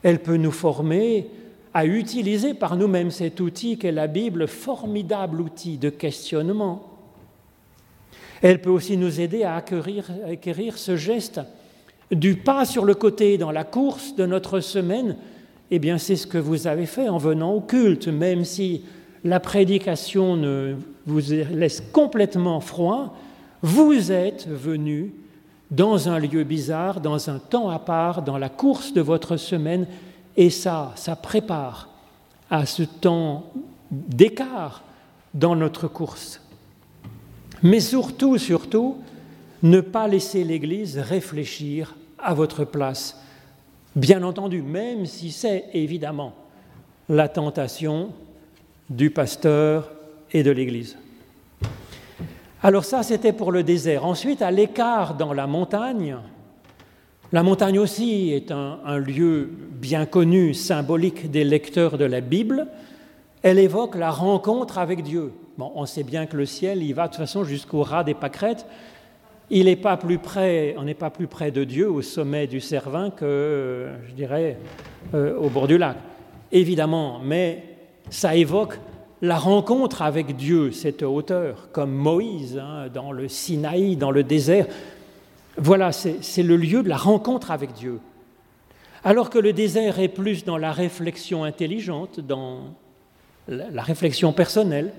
Elle 0.04 0.20
peut 0.20 0.38
nous 0.38 0.52
former 0.52 1.30
à 1.74 1.86
utiliser 1.86 2.54
par 2.54 2.78
nous-mêmes 2.78 3.12
cet 3.12 3.42
outil 3.42 3.78
qu'est 3.78 3.92
la 3.92 4.08
Bible, 4.08 4.48
formidable 4.48 5.42
outil 5.42 5.78
de 5.78 5.90
questionnement. 5.90 6.84
Elle 8.42 8.62
peut 8.62 8.70
aussi 8.70 8.96
nous 8.96 9.20
aider 9.20 9.44
à 9.44 9.56
acquérir, 9.56 10.10
à 10.26 10.30
acquérir 10.30 10.78
ce 10.78 10.96
geste 10.96 11.42
du 12.12 12.36
pas 12.36 12.66
sur 12.66 12.86
le 12.86 12.96
côté 12.96 13.38
dans 13.38 13.52
la 13.52 13.64
course 13.64 14.16
de 14.16 14.26
notre 14.26 14.60
semaine. 14.60 15.16
Eh 15.72 15.80
bien, 15.80 15.98
c'est 15.98 16.16
ce 16.16 16.28
que 16.28 16.38
vous 16.38 16.68
avez 16.68 16.86
fait 16.86 17.10
en 17.10 17.18
venant 17.18 17.54
au 17.54 17.62
culte, 17.62 18.08
même 18.08 18.44
si 18.46 18.84
la 19.24 19.40
prédication 19.40 20.36
ne 20.36 20.76
vous 21.06 21.32
laisse 21.52 21.82
complètement 21.92 22.60
froid, 22.60 23.16
vous 23.62 24.12
êtes 24.12 24.48
venu 24.48 25.14
dans 25.70 26.10
un 26.10 26.18
lieu 26.18 26.44
bizarre, 26.44 27.02
dans 27.02 27.30
un 27.30 27.38
temps 27.38 27.70
à 27.70 27.80
part, 27.80 28.22
dans 28.22 28.38
la 28.38 28.50
course 28.50 28.94
de 28.94 29.02
votre 29.02 29.38
semaine, 29.38 29.86
et 30.38 30.50
ça, 30.50 30.94
ça 30.96 31.16
prépare 31.16 31.90
à 32.50 32.66
ce 32.66 32.84
temps 32.84 33.52
d'écart 33.92 34.84
dans 35.34 35.56
notre 35.56 35.88
course. 35.88 36.42
Mais 37.62 37.80
surtout, 37.80 38.38
surtout, 38.38 38.98
ne 39.62 39.82
pas 39.82 40.08
laisser 40.08 40.44
l'Église 40.44 40.98
réfléchir 40.98 41.96
à 42.24 42.34
votre 42.34 42.66
place. 42.66 43.20
Bien 43.96 44.24
entendu, 44.24 44.62
même 44.62 45.06
si 45.06 45.32
c'est 45.32 45.66
évidemment 45.74 46.34
la 47.08 47.28
tentation 47.28 48.10
du 48.90 49.10
pasteur 49.10 49.92
et 50.32 50.44
de 50.44 50.52
l'Église. 50.52 50.98
Alors 52.62 52.84
ça, 52.84 53.04
c'était 53.04 53.34
pour 53.34 53.52
le 53.52 53.64
désert. 53.64 54.06
Ensuite, 54.06 54.42
à 54.42 54.52
l'écart 54.52 55.16
dans 55.16 55.34
la 55.34 55.48
montagne, 55.48 56.18
la 57.32 57.44
montagne 57.44 57.80
aussi 57.80 58.32
est 58.32 58.52
un, 58.52 58.98
lieu 58.98 59.50
bien 59.72 60.06
connu, 60.06 60.54
symbolique 60.54 61.30
des 61.30 61.44
lecteurs 61.44 61.98
de 61.98 62.06
la 62.06 62.22
Bible. 62.22 62.68
Elle 63.44 63.60
évoque 63.60 63.96
la 63.96 64.12
rencontre 64.12 64.78
avec 64.78 65.04
Dieu. 65.04 65.32
Bon, 65.58 65.72
on 65.76 65.86
sait 65.86 66.04
bien 66.04 66.26
que 66.26 66.36
le 66.36 66.46
ciel, 66.46 66.84
il 66.84 66.94
va 66.94 67.04
de 67.04 67.14
toute 67.14 67.20
façon 67.20 67.44
jusqu'au 67.44 67.84
ras 67.84 68.04
des 68.04 68.14
pâquerettes. 68.14 68.66
Il 69.52 69.66
n'est 69.66 69.76
pas 69.76 69.98
plus 69.98 70.20
près, 70.20 70.76
on 70.78 70.84
n'est 70.84 70.94
pas 70.94 71.10
plus 71.10 71.26
près 71.26 71.50
de 71.50 71.64
Dieu 71.64 71.90
au 71.90 72.04
sommet 72.04 72.46
du 72.46 72.60
Cervin 72.60 73.10
que, 73.10 73.88
je 74.08 74.14
dirais, 74.14 74.58
euh, 75.16 75.36
au 75.38 75.50
bord 75.50 75.68
du 75.68 75.78
lac. 75.78 75.98
Évidemment, 76.52 77.20
mais 77.24 77.64
ça 78.12 78.36
évoque 78.36 78.80
la 79.22 79.38
rencontre 79.38 80.04
avec 80.04 80.36
Dieu, 80.36 80.72
cette 80.72 81.02
hauteur, 81.02 81.70
comme 81.72 81.92
Moïse 81.92 82.58
hein, 82.58 82.88
dans 82.94 83.12
le 83.12 83.28
Sinaï, 83.28 83.96
dans 83.96 84.12
le 84.12 84.24
désert. 84.24 84.68
Voilà, 85.58 85.92
c'est 85.92 86.44
le 86.44 86.56
lieu 86.56 86.84
de 86.84 86.90
la 86.90 86.98
rencontre 86.98 87.52
avec 87.52 87.74
Dieu. 87.74 88.00
Alors 89.04 89.30
que 89.30 89.40
le 89.40 89.52
désert 89.52 90.00
est 90.00 90.10
plus 90.10 90.46
dans 90.46 90.58
la 90.58 90.72
réflexion 90.72 91.44
intelligente, 91.44 92.20
dans 92.20 92.76
la 93.48 93.82
réflexion 93.82 94.32
personnelle. 94.32 94.92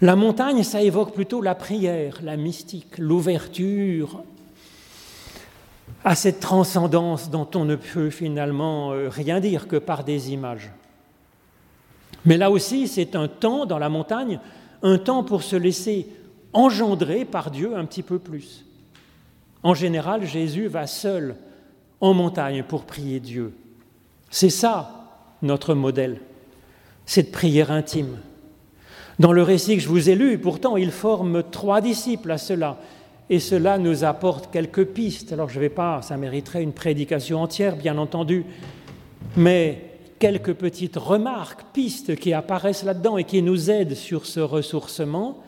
La 0.00 0.14
montagne, 0.14 0.62
ça 0.62 0.80
évoque 0.82 1.12
plutôt 1.12 1.40
la 1.40 1.54
prière, 1.54 2.20
la 2.22 2.36
mystique, 2.36 2.98
l'ouverture 2.98 4.22
à 6.04 6.14
cette 6.14 6.38
transcendance 6.38 7.30
dont 7.30 7.48
on 7.54 7.64
ne 7.64 7.74
peut 7.74 8.10
finalement 8.10 8.92
euh, 8.92 9.08
rien 9.08 9.40
dire 9.40 9.66
que 9.66 9.76
par 9.76 10.04
des 10.04 10.32
images. 10.32 10.70
Mais 12.24 12.36
là 12.36 12.50
aussi, 12.50 12.86
c'est 12.86 13.16
un 13.16 13.26
temps 13.26 13.66
dans 13.66 13.78
la 13.78 13.88
montagne, 13.88 14.38
un 14.82 14.98
temps 14.98 15.24
pour 15.24 15.42
se 15.42 15.56
laisser 15.56 16.06
engendrer 16.52 17.24
par 17.24 17.50
Dieu 17.50 17.76
un 17.76 17.84
petit 17.84 18.02
peu 18.02 18.18
plus. 18.18 18.64
En 19.64 19.74
général, 19.74 20.24
Jésus 20.24 20.68
va 20.68 20.86
seul 20.86 21.34
en 22.00 22.14
montagne 22.14 22.62
pour 22.62 22.84
prier 22.84 23.18
Dieu. 23.18 23.52
C'est 24.30 24.50
ça 24.50 24.94
notre 25.42 25.74
modèle, 25.74 26.20
cette 27.06 27.32
prière 27.32 27.72
intime. 27.72 28.18
Dans 29.18 29.32
le 29.32 29.42
récit 29.42 29.76
que 29.76 29.82
je 29.82 29.88
vous 29.88 30.10
ai 30.10 30.14
lu, 30.14 30.38
pourtant, 30.38 30.76
il 30.76 30.92
forme 30.92 31.42
trois 31.42 31.80
disciples 31.80 32.30
à 32.30 32.38
cela. 32.38 32.78
Et 33.30 33.40
cela 33.40 33.76
nous 33.76 34.04
apporte 34.04 34.50
quelques 34.52 34.84
pistes. 34.86 35.32
Alors 35.32 35.48
je 35.48 35.56
ne 35.56 35.60
vais 35.60 35.68
pas, 35.68 36.02
ça 36.02 36.16
mériterait 36.16 36.62
une 36.62 36.72
prédication 36.72 37.42
entière, 37.42 37.76
bien 37.76 37.98
entendu, 37.98 38.44
mais 39.36 39.82
quelques 40.18 40.54
petites 40.54 40.96
remarques, 40.96 41.62
pistes 41.72 42.16
qui 42.16 42.32
apparaissent 42.32 42.84
là-dedans 42.84 43.18
et 43.18 43.24
qui 43.24 43.42
nous 43.42 43.70
aident 43.70 43.94
sur 43.94 44.24
ce 44.24 44.40
ressourcement. 44.40 45.42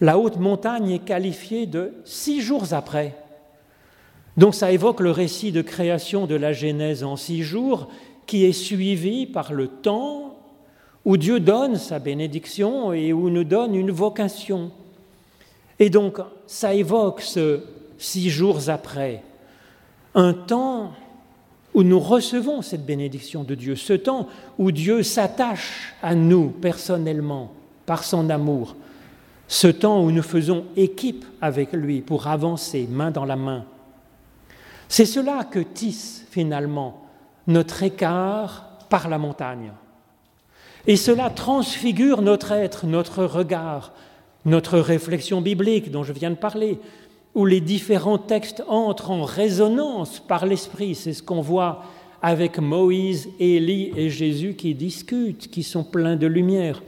La 0.00 0.18
haute 0.18 0.38
montagne 0.38 0.90
est 0.90 1.04
qualifiée 1.04 1.66
de 1.66 1.94
six 2.04 2.42
jours 2.42 2.72
après. 2.72 3.16
Donc 4.36 4.54
ça 4.54 4.70
évoque 4.70 5.00
le 5.00 5.10
récit 5.10 5.50
de 5.50 5.62
création 5.62 6.26
de 6.26 6.36
la 6.36 6.52
Genèse 6.52 7.02
en 7.02 7.16
six 7.16 7.42
jours, 7.42 7.88
qui 8.26 8.44
est 8.44 8.52
suivi 8.52 9.26
par 9.26 9.52
le 9.52 9.66
temps 9.66 10.37
où 11.04 11.16
Dieu 11.16 11.40
donne 11.40 11.76
sa 11.76 11.98
bénédiction 11.98 12.92
et 12.92 13.12
où 13.12 13.30
nous 13.30 13.44
donne 13.44 13.74
une 13.74 13.90
vocation. 13.90 14.70
Et 15.78 15.90
donc 15.90 16.18
ça 16.46 16.74
évoque 16.74 17.20
ce 17.20 17.60
six 17.98 18.30
jours 18.30 18.68
après, 18.68 19.22
un 20.14 20.32
temps 20.32 20.92
où 21.74 21.82
nous 21.82 22.00
recevons 22.00 22.62
cette 22.62 22.86
bénédiction 22.86 23.44
de 23.44 23.54
Dieu, 23.54 23.76
ce 23.76 23.92
temps 23.92 24.28
où 24.58 24.72
Dieu 24.72 25.02
s'attache 25.02 25.94
à 26.02 26.14
nous 26.14 26.48
personnellement 26.48 27.52
par 27.86 28.04
son 28.04 28.30
amour, 28.30 28.76
ce 29.46 29.68
temps 29.68 30.02
où 30.02 30.10
nous 30.10 30.22
faisons 30.22 30.64
équipe 30.76 31.24
avec 31.40 31.72
lui 31.72 32.00
pour 32.00 32.26
avancer 32.26 32.88
main 32.90 33.10
dans 33.10 33.24
la 33.24 33.36
main. 33.36 33.64
C'est 34.88 35.06
cela 35.06 35.44
que 35.44 35.58
tisse 35.58 36.24
finalement 36.30 37.02
notre 37.46 37.82
écart 37.82 38.86
par 38.88 39.08
la 39.08 39.18
montagne. 39.18 39.72
Et 40.88 40.96
cela 40.96 41.28
transfigure 41.28 42.22
notre 42.22 42.50
être, 42.50 42.86
notre 42.86 43.22
regard, 43.22 43.92
notre 44.46 44.78
réflexion 44.78 45.42
biblique 45.42 45.90
dont 45.90 46.02
je 46.02 46.14
viens 46.14 46.30
de 46.30 46.34
parler, 46.34 46.78
où 47.34 47.44
les 47.44 47.60
différents 47.60 48.16
textes 48.16 48.64
entrent 48.68 49.10
en 49.10 49.22
résonance 49.22 50.18
par 50.18 50.46
l'Esprit. 50.46 50.94
C'est 50.94 51.12
ce 51.12 51.22
qu'on 51.22 51.42
voit 51.42 51.84
avec 52.22 52.58
Moïse, 52.58 53.28
Élie 53.38 53.92
et 53.96 54.08
Jésus 54.08 54.54
qui 54.54 54.74
discutent, 54.74 55.50
qui 55.50 55.62
sont 55.62 55.84
pleins 55.84 56.16
de 56.16 56.26
lumière. 56.26 56.82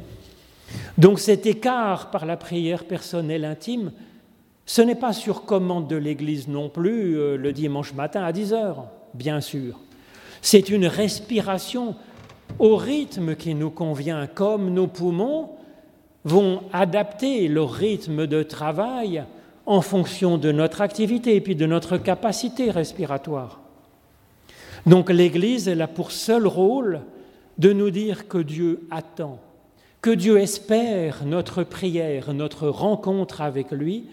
Donc 0.97 1.19
cet 1.19 1.45
écart 1.45 2.11
par 2.11 2.25
la 2.25 2.39
prière 2.39 2.85
personnelle 2.85 3.45
intime, 3.45 3.93
ce 4.65 4.81
n'est 4.81 4.95
pas 4.95 5.13
sur 5.13 5.45
commande 5.45 5.89
de 5.89 5.97
l'Église 5.97 6.49
non 6.49 6.71
plus 6.71 7.19
euh, 7.19 7.37
le 7.37 7.53
dimanche 7.53 7.93
matin 7.93 8.23
à 8.23 8.33
10 8.33 8.55
heures, 8.55 8.87
bien 9.13 9.43
sûr. 9.43 9.79
C'est 10.41 10.71
une 10.71 10.87
respiration 10.87 11.97
au 12.59 12.77
rythme 12.77 13.37
qui 13.37 13.55
nous 13.55 13.71
convient, 13.71 14.27
comme 14.27 14.73
nos 14.73 14.87
poumons 14.87 15.51
vont 16.25 16.63
adapter 16.73 17.49
leur 17.49 17.73
rythme 17.73 18.27
de 18.27 18.43
travail 18.43 19.25
en 19.67 19.81
fonction 19.81 20.39
de 20.39 20.53
notre 20.53 20.81
activité 20.81 21.37
et 21.37 21.41
puis 21.41 21.55
de 21.55 21.67
notre 21.67 21.97
capacité 21.97 22.71
respiratoire. 22.71 23.61
Donc 24.87 25.11
l'Église, 25.11 25.69
elle 25.69 25.83
a 25.83 25.89
pour 25.89 26.11
seul 26.11 26.47
rôle 26.47 27.01
de 27.59 27.73
nous 27.73 27.91
dire 27.91 28.27
que 28.29 28.39
Dieu 28.39 28.87
attend, 28.91 29.39
que 30.01 30.11
Dieu 30.11 30.39
espère 30.39 31.25
notre 31.27 31.63
prière, 31.63 32.33
notre 32.33 32.69
rencontre 32.69 33.43
avec 33.43 33.71
lui, 33.71 34.05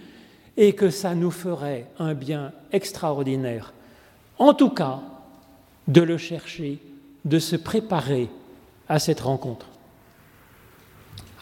et 0.57 0.73
que 0.73 0.89
ça 0.89 1.15
nous 1.15 1.31
ferait 1.31 1.85
un 1.99 2.13
bien 2.13 2.51
extraordinaire. 2.71 3.73
En 4.39 4.53
tout 4.53 4.71
cas, 4.71 4.99
de 5.87 6.01
le 6.01 6.17
chercher, 6.17 6.79
de 7.27 7.39
se 7.39 7.55
préparer 7.55 8.29
à 8.87 8.99
cette 8.99 9.19
rencontre. 9.19 9.67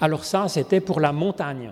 Alors 0.02 0.26
ça, 0.26 0.48
c'était 0.48 0.82
pour 0.82 1.00
la 1.00 1.12
montagne 1.12 1.72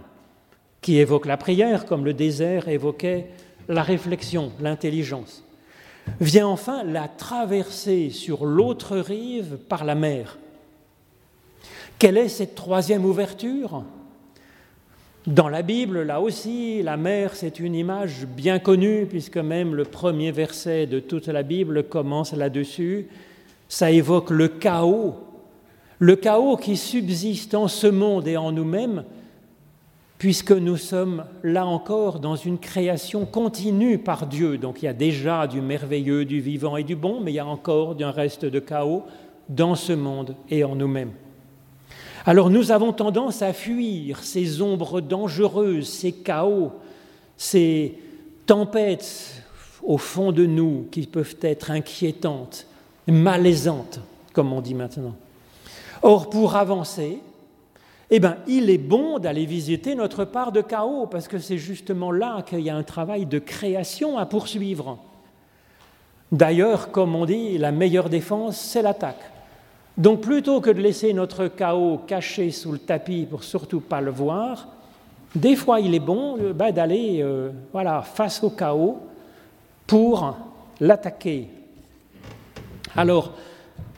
qui 0.82 0.98
évoque 0.98 1.26
la 1.26 1.38
prière, 1.38 1.86
comme 1.86 2.06
le 2.06 2.14
désert 2.14 2.68
évoquait 2.68 3.28
la 3.68 3.84
réflexion, 3.84 4.52
l'intelligence. 4.60 5.44
Vient 6.20 6.48
enfin 6.48 6.84
la 6.84 7.08
traversée 7.08 8.10
sur 8.10 8.46
l'autre 8.46 8.98
rive 8.98 9.58
par 9.70 9.86
la 9.86 9.96
mer. 9.96 10.38
Quelle 11.98 12.18
est 12.18 12.28
cette 12.28 12.56
troisième 12.56 13.06
ouverture? 13.06 13.84
Dans 15.26 15.48
la 15.48 15.62
Bible, 15.62 16.04
là 16.04 16.20
aussi, 16.20 16.84
la 16.84 16.98
mer, 16.98 17.34
c'est 17.36 17.62
une 17.62 17.76
image 17.76 18.26
bien 18.28 18.60
connue, 18.60 19.06
puisque 19.06 19.38
même 19.38 19.74
le 19.74 19.86
premier 19.86 20.34
verset 20.34 20.86
de 20.86 21.00
toute 21.00 21.28
la 21.28 21.44
Bible 21.44 21.84
commence 21.86 22.34
là-dessus. 22.34 23.08
Ça 23.74 23.90
évoque 23.90 24.30
le 24.30 24.50
chaos, 24.50 25.16
le 25.98 26.16
chaos 26.16 26.58
qui 26.58 26.78
subsiste 26.78 27.56
en 27.56 27.68
ce 27.68 27.88
monde 27.88 28.28
et 28.28 28.38
en 28.38 28.52
nous-mêmes, 28.52 29.04
puisque 30.20 30.52
nous 30.52 30.78
sommes 30.78 31.26
là 31.42 31.66
encore 31.66 32.20
dans 32.20 32.36
une 32.36 32.60
création 32.60 33.26
continue 33.26 33.98
par 33.98 34.28
Dieu. 34.28 34.60
Donc 34.60 34.84
il 34.84 34.86
y 34.86 34.90
a 34.90 34.94
déjà 34.94 35.48
du 35.48 35.60
merveilleux, 35.60 36.24
du 36.24 36.40
vivant 36.40 36.78
et 36.78 36.84
du 36.84 36.96
bon, 36.96 37.20
mais 37.20 37.32
il 37.32 37.34
y 37.34 37.40
a 37.40 37.48
encore 37.48 37.96
un 38.00 38.12
reste 38.12 38.46
de 38.46 38.60
chaos 38.60 39.06
dans 39.50 39.74
ce 39.74 39.94
monde 39.94 40.36
et 40.52 40.64
en 40.64 40.76
nous-mêmes. 40.76 41.14
Alors 42.28 42.52
nous 42.52 42.72
avons 42.72 42.94
tendance 42.94 43.42
à 43.42 43.54
fuir 43.54 44.20
ces 44.24 44.62
ombres 44.62 45.02
dangereuses, 45.02 45.90
ces 45.90 46.12
chaos, 46.12 46.74
ces 47.38 47.98
tempêtes 48.46 49.42
au 49.82 49.98
fond 49.98 50.32
de 50.32 50.46
nous 50.46 50.86
qui 50.92 51.08
peuvent 51.08 51.38
être 51.42 51.72
inquiétantes, 51.72 52.68
malaisantes, 53.08 54.00
comme 54.34 54.54
on 54.54 54.62
dit 54.62 54.74
maintenant. 54.74 55.16
Or, 56.02 56.30
pour 56.30 56.56
avancer, 56.56 57.20
eh 58.10 58.20
bien, 58.20 58.38
il 58.48 58.70
est 58.70 58.78
bon 58.78 59.20
d'aller 59.20 59.46
visiter 59.46 59.96
notre 59.96 60.26
part 60.26 60.52
de 60.52 60.62
chaos, 60.62 61.08
parce 61.08 61.28
que 61.28 61.40
c'est 61.40 61.58
justement 61.58 62.12
là 62.12 62.42
qu'il 62.42 62.62
y 62.62 62.70
a 62.70 62.76
un 62.76 62.84
travail 62.84 63.26
de 63.26 63.40
création 63.40 64.18
à 64.18 64.26
poursuivre. 64.26 65.00
D'ailleurs, 66.32 66.92
comme 66.92 67.16
on 67.16 67.26
dit, 67.26 67.58
la 67.58 67.72
meilleure 67.72 68.10
défense, 68.10 68.58
c'est 68.58 68.82
l'attaque. 68.82 69.32
Donc 69.98 70.22
plutôt 70.22 70.60
que 70.60 70.72
de 70.72 70.82
laisser 70.82 71.14
notre 71.14 71.48
chaos 71.48 72.00
caché 72.08 72.50
sous 72.52 72.72
le 72.72 72.80
tapis 72.80 73.28
pour 73.30 73.44
surtout 73.44 73.80
pas 73.80 74.02
le 74.02 74.10
voir, 74.10 74.68
des 75.36 75.56
fois 75.56 75.80
il 75.80 75.94
est 75.94 76.00
bon 76.00 76.38
euh, 76.40 76.54
ben, 76.54 76.72
d'aller 76.72 77.20
euh, 77.22 77.52
voilà, 77.72 78.02
face 78.02 78.44
au 78.44 78.50
chaos 78.50 79.00
pour 79.86 80.36
l'attaquer. 80.80 81.48
Alors, 82.96 83.34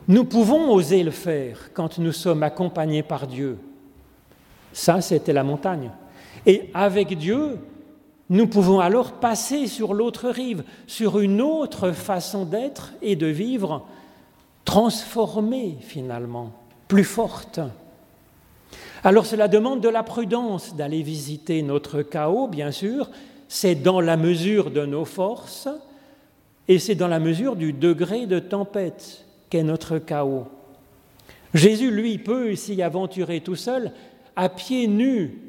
nous 0.07 0.23
pouvons 0.23 0.71
oser 0.71 1.03
le 1.03 1.11
faire 1.11 1.73
quand 1.73 1.97
nous 1.97 2.11
sommes 2.11 2.43
accompagnés 2.43 3.03
par 3.03 3.27
Dieu. 3.27 3.57
Ça, 4.71 5.01
c'était 5.01 5.33
la 5.33 5.43
montagne. 5.43 5.91
Et 6.45 6.69
avec 6.73 7.17
Dieu, 7.17 7.57
nous 8.29 8.47
pouvons 8.47 8.79
alors 8.79 9.13
passer 9.13 9.67
sur 9.67 9.93
l'autre 9.93 10.29
rive, 10.29 10.63
sur 10.87 11.19
une 11.19 11.41
autre 11.41 11.91
façon 11.91 12.45
d'être 12.45 12.93
et 13.01 13.15
de 13.15 13.27
vivre, 13.27 13.85
transformée 14.63 15.77
finalement, 15.81 16.51
plus 16.87 17.03
forte. 17.03 17.59
Alors 19.03 19.25
cela 19.25 19.47
demande 19.47 19.81
de 19.81 19.89
la 19.89 20.01
prudence 20.01 20.75
d'aller 20.75 21.03
visiter 21.03 21.61
notre 21.61 22.01
chaos, 22.01 22.47
bien 22.47 22.71
sûr, 22.71 23.09
c'est 23.47 23.75
dans 23.75 24.01
la 24.01 24.17
mesure 24.17 24.71
de 24.71 24.85
nos 24.85 25.05
forces 25.05 25.67
et 26.67 26.79
c'est 26.79 26.95
dans 26.95 27.07
la 27.07 27.19
mesure 27.19 27.55
du 27.55 27.73
degré 27.73 28.25
de 28.25 28.39
tempête 28.39 29.25
qu'est 29.49 29.63
notre 29.63 29.99
chaos. 29.99 30.45
Jésus, 31.53 31.91
lui, 31.91 32.17
peut 32.17 32.55
s'y 32.55 32.81
aventurer 32.81 33.41
tout 33.41 33.55
seul, 33.55 33.91
à 34.35 34.49
pieds 34.49 34.87
nus, 34.87 35.39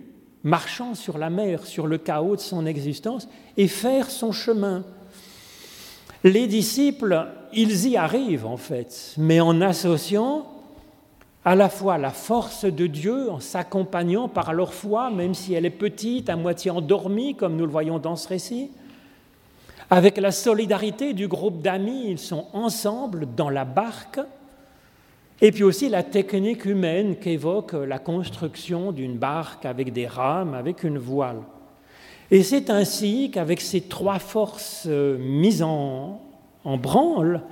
marchant 0.44 0.94
sur 0.94 1.18
la 1.18 1.30
mer, 1.30 1.66
sur 1.66 1.86
le 1.86 1.98
chaos 1.98 2.36
de 2.36 2.40
son 2.40 2.66
existence, 2.66 3.28
et 3.56 3.66
faire 3.66 4.10
son 4.10 4.30
chemin. 4.30 4.84
Les 6.22 6.46
disciples, 6.46 7.26
ils 7.52 7.88
y 7.88 7.96
arrivent 7.96 8.46
en 8.46 8.56
fait, 8.56 9.14
mais 9.18 9.40
en 9.40 9.60
associant 9.60 10.46
à 11.44 11.54
la 11.54 11.68
fois 11.68 11.96
la 11.96 12.10
force 12.10 12.64
de 12.64 12.86
Dieu, 12.88 13.30
en 13.30 13.38
s'accompagnant 13.38 14.28
par 14.28 14.52
leur 14.52 14.74
foi, 14.74 15.10
même 15.10 15.34
si 15.34 15.54
elle 15.54 15.64
est 15.64 15.70
petite, 15.70 16.28
à 16.28 16.36
moitié 16.36 16.72
endormie, 16.72 17.36
comme 17.36 17.56
nous 17.56 17.66
le 17.66 17.70
voyons 17.70 18.00
dans 18.00 18.16
ce 18.16 18.26
récit, 18.26 18.70
avec 19.90 20.16
la 20.18 20.32
solidarité 20.32 21.12
du 21.12 21.28
groupe 21.28 21.62
d'amis, 21.62 22.06
ils 22.08 22.18
sont 22.18 22.46
ensemble 22.52 23.28
dans 23.36 23.50
la 23.50 23.64
barque, 23.64 24.20
et 25.40 25.52
puis 25.52 25.62
aussi 25.62 25.88
la 25.88 26.02
technique 26.02 26.64
humaine 26.64 27.16
qu'évoque 27.16 27.74
la 27.74 27.98
construction 27.98 28.90
d'une 28.90 29.16
barque 29.16 29.64
avec 29.66 29.92
des 29.92 30.06
rames, 30.06 30.54
avec 30.54 30.82
une 30.82 30.98
voile. 30.98 31.42
Et 32.30 32.42
c'est 32.42 32.70
ainsi 32.70 33.30
qu'avec 33.30 33.60
ces 33.60 33.82
trois 33.82 34.18
forces 34.18 34.86
euh, 34.88 35.16
mises 35.18 35.62
en, 35.62 36.20
en 36.64 36.76
branle, 36.76 37.42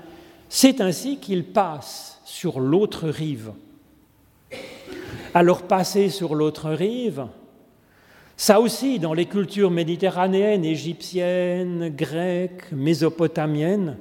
c'est 0.48 0.80
ainsi 0.80 1.18
qu'ils 1.18 1.44
passent 1.44 2.20
sur 2.24 2.58
l'autre 2.58 3.08
rive. 3.08 3.52
Alors 5.32 5.62
passer 5.62 6.08
sur 6.08 6.34
l'autre 6.34 6.70
rive, 6.70 7.26
ça 8.36 8.60
aussi, 8.60 8.98
dans 8.98 9.14
les 9.14 9.26
cultures 9.26 9.70
méditerranéennes, 9.70 10.64
égyptiennes, 10.64 11.88
grecques, 11.94 12.70
mésopotamiennes, 12.72 13.96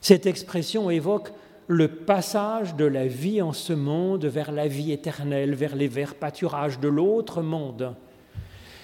cette 0.00 0.26
expression 0.26 0.90
évoque 0.90 1.32
le 1.66 1.88
passage 1.88 2.74
de 2.74 2.84
la 2.84 3.06
vie 3.06 3.42
en 3.42 3.52
ce 3.52 3.72
monde 3.72 4.24
vers 4.24 4.50
la 4.50 4.66
vie 4.66 4.92
éternelle, 4.92 5.54
vers 5.54 5.76
les 5.76 5.88
verts 5.88 6.14
pâturages 6.14 6.80
de 6.80 6.88
l'autre 6.88 7.42
monde. 7.42 7.94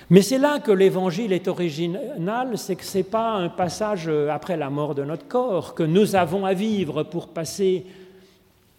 Mais 0.08 0.22
c'est 0.22 0.38
là 0.38 0.60
que 0.60 0.70
l'évangile 0.70 1.32
est 1.32 1.48
original, 1.48 2.56
c'est 2.56 2.76
que 2.76 2.84
ce 2.84 2.98
n'est 2.98 3.04
pas 3.04 3.32
un 3.32 3.48
passage 3.48 4.08
après 4.08 4.56
la 4.56 4.70
mort 4.70 4.94
de 4.94 5.02
notre 5.02 5.26
corps 5.26 5.74
que 5.74 5.82
nous 5.82 6.14
avons 6.14 6.44
à 6.46 6.54
vivre 6.54 7.02
pour 7.02 7.28
passer 7.28 7.86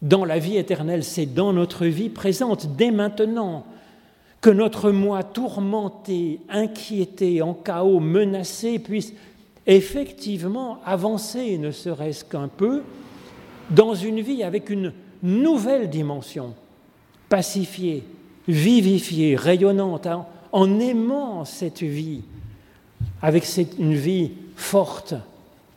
dans 0.01 0.25
la 0.25 0.39
vie 0.39 0.57
éternelle, 0.57 1.03
c'est 1.03 1.25
dans 1.25 1.53
notre 1.53 1.85
vie 1.85 2.09
présente, 2.09 2.75
dès 2.75 2.91
maintenant, 2.91 3.65
que 4.47 4.51
notre 4.53 4.91
moi 4.91 5.23
tourmenté, 5.23 6.39
inquiété, 6.47 7.41
en 7.41 7.53
chaos, 7.53 7.99
menacé, 7.99 8.79
puisse 8.79 9.11
effectivement 9.65 10.79
avancer, 10.85 11.57
ne 11.57 11.71
serait-ce 11.71 12.23
qu'un 12.23 12.47
peu, 12.47 12.81
dans 13.69 13.93
une 13.93 14.21
vie 14.21 14.43
avec 14.43 14.69
une 14.69 14.93
nouvelle 15.21 15.89
dimension, 15.89 16.53
pacifiée, 17.27 18.05
vivifiée, 18.47 19.35
rayonnante, 19.35 20.07
en 20.53 20.79
aimant 20.79 21.43
cette 21.43 21.83
vie, 21.83 22.21
avec 23.21 23.45
une 23.77 23.95
vie 23.95 24.31
forte 24.55 25.13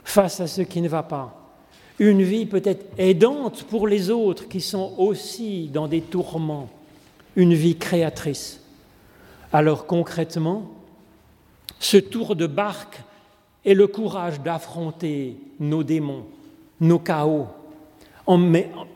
face 0.04 0.38
à 0.38 0.46
ce 0.46 0.62
qui 0.62 0.80
ne 0.80 0.88
va 0.88 1.02
pas, 1.02 1.56
une 1.98 2.22
vie 2.22 2.46
peut-être 2.46 2.86
aidante 2.98 3.64
pour 3.64 3.88
les 3.88 4.10
autres 4.10 4.46
qui 4.46 4.60
sont 4.60 4.92
aussi 4.96 5.68
dans 5.72 5.88
des 5.88 6.02
tourments, 6.02 6.68
une 7.34 7.54
vie 7.54 7.74
créatrice. 7.74 8.59
Alors 9.52 9.86
concrètement, 9.86 10.70
ce 11.78 11.96
tour 11.96 12.36
de 12.36 12.46
barque 12.46 13.00
est 13.64 13.74
le 13.74 13.86
courage 13.86 14.40
d'affronter 14.40 15.36
nos 15.58 15.82
démons, 15.82 16.24
nos 16.80 16.98
chaos, 16.98 17.46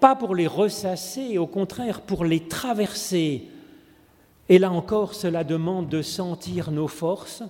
pas 0.00 0.14
pour 0.14 0.34
les 0.34 0.46
ressasser, 0.46 1.38
au 1.38 1.46
contraire 1.46 2.02
pour 2.02 2.24
les 2.24 2.40
traverser. 2.40 3.48
Et 4.48 4.58
là 4.58 4.70
encore, 4.70 5.14
cela 5.14 5.42
demande 5.42 5.88
de 5.88 6.02
sentir 6.02 6.70
nos 6.70 6.88
forces 6.88 7.42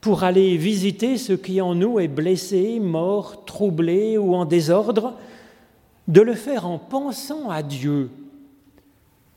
pour 0.00 0.22
aller 0.22 0.56
visiter 0.56 1.18
ce 1.18 1.32
qui 1.32 1.60
en 1.60 1.74
nous 1.74 1.98
est 1.98 2.08
blessé, 2.08 2.78
mort, 2.80 3.44
troublé 3.44 4.16
ou 4.16 4.34
en 4.34 4.44
désordre, 4.44 5.14
de 6.06 6.20
le 6.20 6.34
faire 6.34 6.66
en 6.66 6.78
pensant 6.78 7.50
à 7.50 7.62
Dieu, 7.62 8.10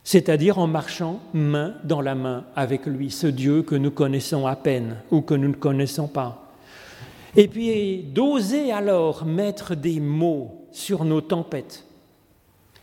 c'est-à-dire 0.03 0.57
en 0.57 0.67
marchant 0.67 1.19
main 1.33 1.75
dans 1.83 2.01
la 2.01 2.15
main 2.15 2.45
avec 2.55 2.85
lui, 2.85 3.11
ce 3.11 3.27
Dieu 3.27 3.61
que 3.61 3.75
nous 3.75 3.91
connaissons 3.91 4.47
à 4.47 4.55
peine 4.55 4.97
ou 5.11 5.21
que 5.21 5.33
nous 5.33 5.49
ne 5.49 5.53
connaissons 5.53 6.07
pas. 6.07 6.51
Et 7.35 7.47
puis 7.47 8.03
d'oser 8.03 8.71
alors 8.71 9.25
mettre 9.25 9.75
des 9.75 9.99
mots 9.99 10.67
sur 10.71 11.05
nos 11.05 11.21
tempêtes, 11.21 11.85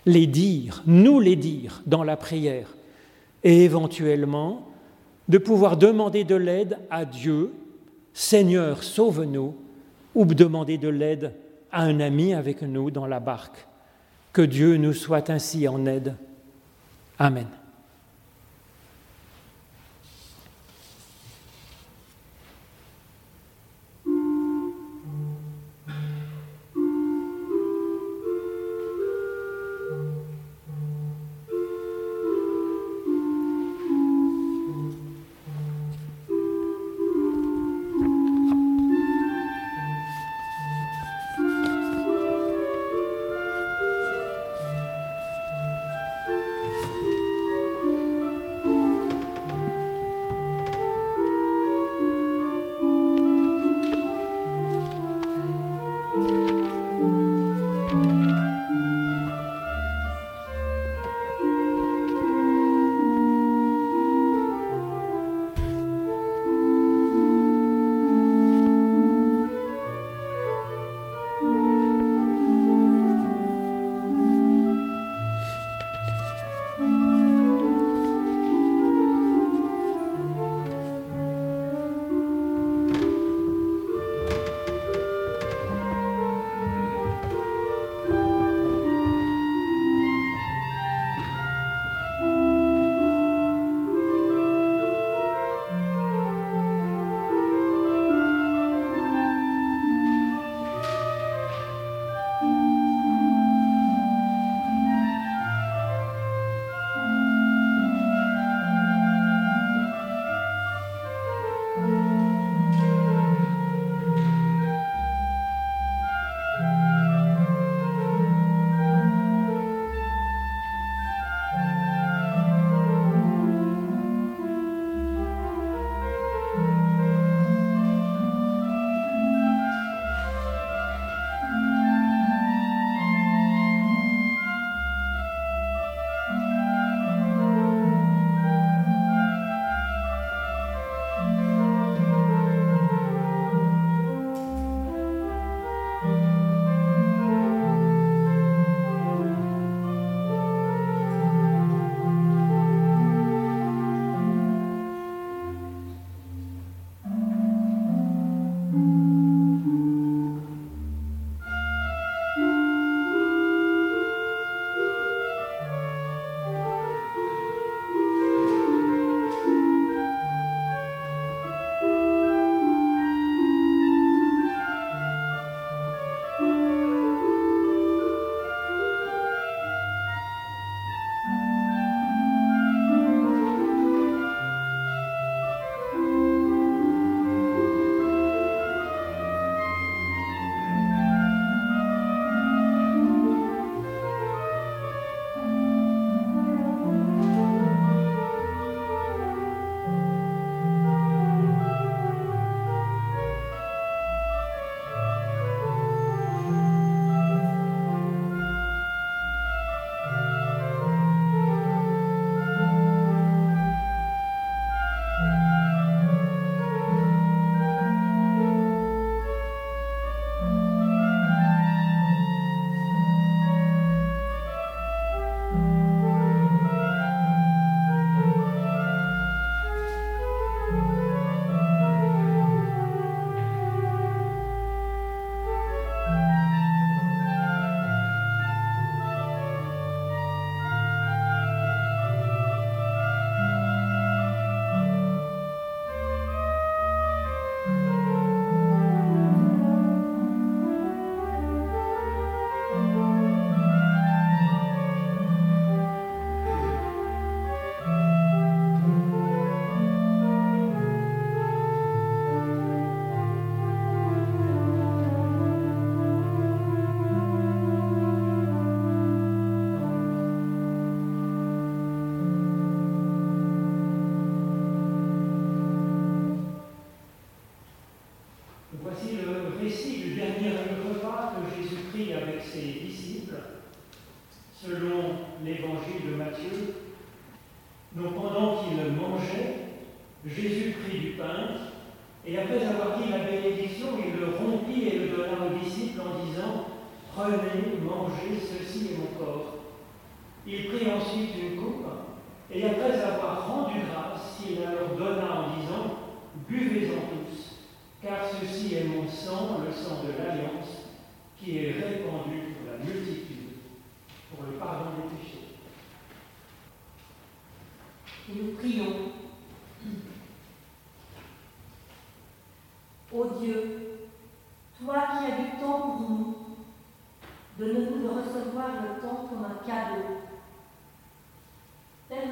les 0.07 0.27
dire, 0.27 0.83
nous 0.87 1.21
les 1.21 1.37
dire 1.37 1.83
dans 1.87 2.05
la 2.05 2.17
prière, 2.17 2.75
et 3.45 3.65
éventuellement 3.65 4.67
de 5.29 5.39
pouvoir 5.39 5.77
demander 5.77 6.25
de 6.25 6.35
l'aide 6.35 6.79
à 6.91 7.05
Dieu, 7.05 7.53
Seigneur, 8.15 8.83
sauve-nous, 8.83 9.55
ou 10.15 10.25
demander 10.25 10.79
de 10.79 10.89
l'aide 10.89 11.35
à 11.71 11.83
un 11.83 12.01
ami 12.01 12.33
avec 12.33 12.63
nous 12.63 12.91
dans 12.91 13.07
la 13.07 13.21
barque. 13.21 13.67
Que 14.33 14.43
Dieu 14.43 14.77
nous 14.77 14.95
soit 14.95 15.31
ainsi 15.31 15.69
en 15.69 15.85
aide. 15.87 16.15
Amen. 17.21 17.58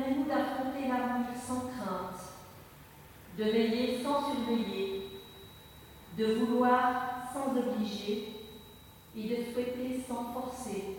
Permets-nous 0.06 0.24
d'affronter 0.26 0.88
l'avenir 0.88 1.26
sans 1.36 1.60
crainte, 1.60 2.20
de 3.36 3.44
veiller 3.44 4.02
sans 4.02 4.32
surveiller, 4.32 5.10
de 6.16 6.34
vouloir 6.34 7.24
sans 7.32 7.56
obliger 7.56 8.28
et 9.16 9.22
de 9.22 9.52
souhaiter 9.52 10.00
sans 10.06 10.32
forcer. 10.32 10.98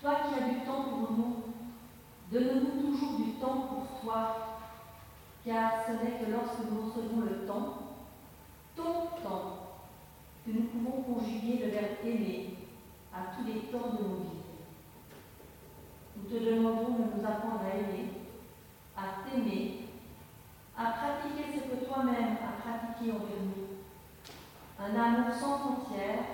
Toi 0.00 0.14
qui 0.28 0.42
as 0.42 0.48
du 0.48 0.60
temps 0.60 0.84
pour 0.84 1.12
nous, 1.12 1.36
donne-nous 2.30 2.80
toujours 2.80 3.18
du 3.18 3.32
temps 3.32 3.66
pour 3.68 4.00
toi, 4.00 4.36
car 5.44 5.72
ce 5.86 5.92
n'est 5.92 6.24
que 6.24 6.30
lorsque 6.30 6.70
nous 6.70 6.82
recevons 6.82 7.22
le 7.22 7.46
temps, 7.46 7.78
ton 8.76 9.06
temps, 9.24 9.56
que 10.44 10.52
nous 10.52 10.64
pouvons 10.64 11.02
conjuguer 11.02 11.64
le 11.64 11.70
verbe 11.70 11.96
aimer 12.04 12.54
à 13.12 13.34
tous 13.34 13.44
les 13.44 13.60
temps 13.72 13.88
de 13.88 14.04
nos 14.04 14.14
vies. 14.16 14.45
Nous 16.16 16.30
te 16.30 16.42
demandons 16.42 16.94
de 16.94 17.20
nous 17.20 17.26
apprendre 17.26 17.60
à 17.64 17.76
aimer, 17.76 18.10
à 18.96 19.22
t'aimer, 19.24 19.88
à 20.76 20.84
pratiquer 20.92 21.44
ce 21.54 21.60
que 21.70 21.84
toi-même 21.84 22.36
as 22.42 22.60
pratiqué 22.60 23.12
envers 23.12 23.44
nous. 23.44 23.66
Un 24.78 24.94
amour 25.00 25.34
sans 25.34 25.58
frontières 25.58 26.24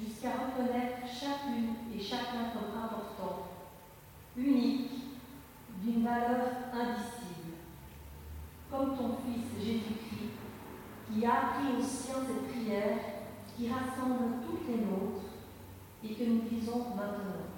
jusqu'à 0.00 0.30
reconnaître 0.30 1.06
chacune 1.06 1.74
et 1.94 2.00
chacun 2.00 2.50
comme 2.52 2.80
important, 2.80 3.46
unique, 4.36 4.90
d'une 5.82 6.04
valeur 6.04 6.46
indicible. 6.72 7.54
Comme 8.70 8.96
ton 8.96 9.16
Fils 9.24 9.64
Jésus-Christ, 9.64 10.38
qui 11.10 11.24
a 11.24 11.32
appris 11.32 11.76
aux 11.78 11.82
siens 11.82 12.22
cette 12.26 12.48
prière 12.52 12.98
qui 13.56 13.68
rassemble 13.68 14.42
toutes 14.46 14.68
les 14.68 14.84
nôtres 14.84 15.24
et 16.04 16.14
que 16.14 16.24
nous 16.24 16.42
disons 16.48 16.94
maintenant. 16.94 17.57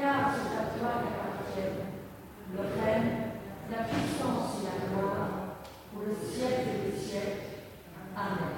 car 0.00 0.30
c'est 0.32 0.56
à 0.56 0.78
toi 0.78 1.02
qu'appartiennent 1.02 1.88
le 2.54 2.60
règne, 2.60 3.16
la 3.70 3.84
puissance 3.84 4.60
et 4.60 4.64
la 4.64 4.86
gloire 4.86 5.28
pour 5.92 6.02
le 6.02 6.14
siècle 6.14 6.86
des 6.86 6.96
siècles. 6.96 7.42
Amen. 8.16 8.54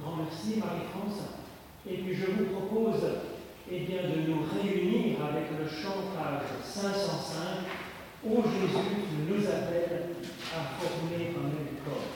Grand 0.00 0.16
merci 0.16 0.60
Marie-France. 0.60 1.30
Et 1.88 1.96
puis 1.98 2.14
je 2.14 2.26
vous 2.26 2.54
propose 2.54 3.02
eh 3.70 3.80
de 3.80 4.30
nous 4.30 4.42
réunir 4.42 5.24
avec 5.24 5.44
le 5.58 5.66
chantage 5.66 6.44
505 6.62 7.64
où 8.24 8.42
Jésus 8.42 9.28
nous 9.28 9.46
appelle 9.46 10.16
à 10.54 10.78
former 10.78 11.28
un 11.28 11.48
même 11.48 11.74
corps. 11.84 12.13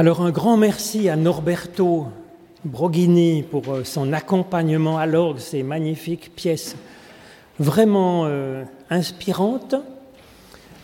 Alors 0.00 0.22
un 0.22 0.30
grand 0.30 0.56
merci 0.56 1.10
à 1.10 1.16
Norberto 1.16 2.06
Broghini 2.64 3.42
pour 3.42 3.68
euh, 3.68 3.84
son 3.84 4.14
accompagnement 4.14 4.96
à 4.96 5.04
l'orgue, 5.04 5.36
ces 5.36 5.62
magnifiques 5.62 6.34
pièces 6.34 6.74
vraiment 7.58 8.22
euh, 8.24 8.64
inspirantes 8.88 9.74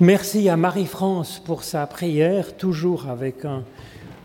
Merci 0.00 0.50
à 0.50 0.58
Marie-France 0.58 1.40
pour 1.42 1.64
sa 1.64 1.86
prière, 1.86 2.58
toujours 2.58 3.08
avec 3.08 3.46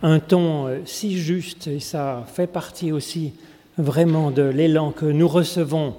un, 0.01 0.19
ton 0.19 0.67
euh, 0.67 0.79
si 0.83 1.17
juste, 1.17 1.67
et 1.67 1.79
ça 1.79 2.25
fait 2.27 2.45
partie 2.45 2.91
aussi 2.91 3.31
vraiment 3.77 4.29
de 4.29 4.43
l'élan 4.43 4.91
que 4.91 5.05
nous 5.05 5.29
recevons. 5.29 5.95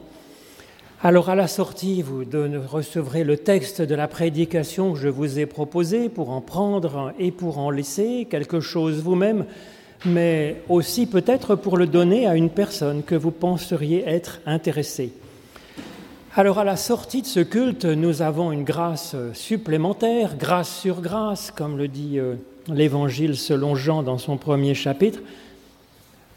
Alors 1.04 1.30
à 1.30 1.34
la 1.34 1.48
sortie, 1.48 2.00
vous 2.00 2.22
recevrez 2.68 3.24
le 3.24 3.36
texte 3.36 3.82
de 3.82 3.96
la 3.96 4.06
prédication 4.06 4.92
que 4.92 5.00
je 5.00 5.08
vous 5.08 5.40
ai 5.40 5.46
proposé 5.46 6.08
pour 6.08 6.30
en 6.30 6.40
prendre 6.40 7.12
et 7.18 7.32
pour 7.32 7.58
en 7.58 7.70
laisser 7.70 8.28
quelque 8.30 8.60
chose 8.60 9.02
vous-même, 9.02 9.44
mais 10.04 10.62
aussi 10.68 11.06
peut-être 11.06 11.56
pour 11.56 11.76
le 11.76 11.88
donner 11.88 12.28
à 12.28 12.36
une 12.36 12.50
personne 12.50 13.02
que 13.02 13.16
vous 13.16 13.32
penseriez 13.32 14.04
être 14.06 14.40
intéressée. 14.46 15.12
Alors 16.36 16.60
à 16.60 16.64
la 16.64 16.76
sortie 16.76 17.22
de 17.22 17.26
ce 17.26 17.40
culte, 17.40 17.84
nous 17.84 18.22
avons 18.22 18.52
une 18.52 18.62
grâce 18.62 19.16
supplémentaire, 19.32 20.36
grâce 20.38 20.72
sur 20.72 21.00
grâce, 21.00 21.50
comme 21.50 21.78
le 21.78 21.88
dit 21.88 22.20
euh, 22.20 22.36
l'Évangile 22.72 23.36
selon 23.36 23.74
Jean 23.74 24.04
dans 24.04 24.18
son 24.18 24.36
premier 24.36 24.74
chapitre, 24.74 25.18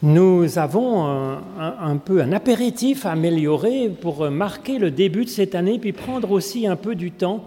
nous 0.04 0.58
avons 0.58 1.06
un, 1.06 1.98
peu 1.98 2.22
un 2.22 2.32
apéritif 2.32 3.06
amélioré 3.06 3.90
pour 3.90 4.30
marquer 4.30 4.78
le 4.78 4.92
début 4.92 5.26
de 5.26 5.30
cette 5.30 5.56
année, 5.56 5.80
puis 5.80 5.94
prendre 5.94 6.32
aussi 6.32 6.68
un 6.68 6.76
peu 6.76 6.96
du 6.96 7.12
temps 7.12 7.46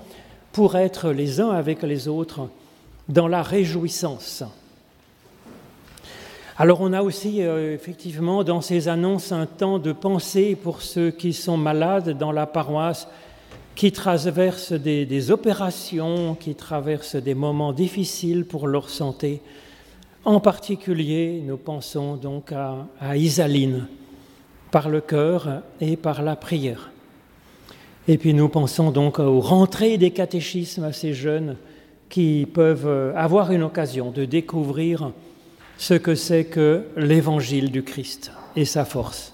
pour 0.53 0.77
être 0.77 1.11
les 1.11 1.41
uns 1.41 1.51
avec 1.51 1.83
les 1.83 2.09
autres 2.09 2.49
dans 3.09 3.29
la 3.29 3.43
réjouissance. 3.43 4.45
Alors 6.61 6.81
on 6.81 6.93
a 6.93 7.03
aussi 7.03 7.43
euh, 7.43 7.73
effectivement 7.73 8.43
dans 8.43 8.61
ces 8.61 8.89
annonces 8.89 9.31
un 9.31 9.47
temps 9.47 9.79
de 9.79 9.93
pensée 9.93 10.57
pour 10.61 10.83
ceux 10.83 11.13
qui 11.13 11.33
sont 11.33 11.57
malades 11.57 12.19
dans 12.19 12.33
la 12.33 12.47
paroisse, 12.47 13.07
qui 13.77 13.93
traversent 13.93 14.73
des, 14.73 15.31
opérations, 15.31 16.35
qui 16.35 16.57
traversent 16.57 17.15
des 17.15 17.35
moments 17.35 17.73
difficiles 17.73 18.45
pour 18.45 18.67
leur 18.67 18.91
santé. 18.91 19.41
En 20.29 20.41
particulier, 20.41 21.43
nous 21.43 21.57
pensons 21.57 22.16
donc 22.16 22.53
à, 22.53 23.16
Isaline, 23.16 23.87
par 24.70 24.91
le 24.91 25.01
cœur 25.01 25.62
et 25.81 25.97
par 25.97 26.20
la 26.20 26.37
prière. 26.37 26.91
Et 28.09 28.18
puis 28.18 28.35
nous 28.35 28.51
pensons 28.51 28.91
donc 28.91 29.20
aux 29.20 29.41
rentrées 29.41 29.97
des 29.97 30.11
catéchismes 30.11 30.85
à 30.85 30.93
ces 30.93 31.14
jeunes 31.14 31.57
qui 32.11 32.47
peuvent 32.53 33.14
avoir 33.16 33.53
une 33.53 33.62
occasion 33.62 34.11
de 34.11 34.26
découvrir 34.26 35.12
ce 35.79 35.95
que 35.95 36.14
c'est 36.14 36.45
que 36.45 36.85
l'évangile 36.95 37.70
du 37.70 37.83
Christ 37.83 38.31
et 38.55 38.66
sa 38.66 38.85
force. 38.85 39.33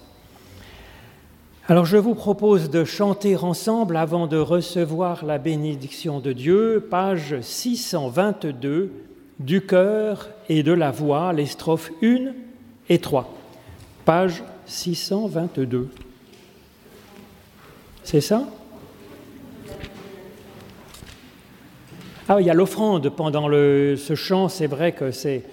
Alors 1.67 1.85
je 1.85 1.97
vous 1.97 2.15
propose 2.15 2.69
de 2.69 2.85
chanter 2.85 3.35
ensemble 3.35 3.97
avant 3.97 4.27
de 4.27 4.37
recevoir 4.37 5.25
la 5.25 5.39
bénédiction 5.39 6.21
de 6.21 6.31
Dieu, 6.31 6.87
page 6.89 7.35
622, 7.41 8.93
du 9.39 9.61
cœur 9.61 10.29
et 10.49 10.63
de 10.63 10.71
la 10.71 10.91
voix, 10.91 11.33
les 11.33 11.45
strophes 11.45 11.91
1 12.01 12.33
et 12.89 12.99
3. 12.99 13.33
Page 14.05 14.43
622. 14.65 15.89
C'est 18.03 18.21
ça? 18.21 18.47
Ah, 22.27 22.37
il 22.39 22.47
y 22.47 22.49
a 22.49 22.53
l'offrande 22.53 23.09
pendant 23.09 23.47
le, 23.47 23.95
ce 23.97 24.15
chant, 24.15 24.49
c'est 24.49 24.67
vrai 24.67 24.93
que 24.93 25.11
c'est 25.11 25.43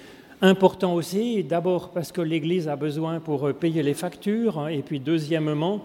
important 0.41 0.95
aussi, 0.95 1.45
d'abord 1.45 1.91
parce 1.91 2.12
que 2.12 2.20
l'Église 2.20 2.66
a 2.66 2.76
besoin 2.76 3.20
pour 3.20 3.53
payer 3.53 3.83
les 3.83 3.95
factures, 3.95 4.68
et 4.68 4.80
puis 4.83 4.99
deuxièmement, 4.99 5.85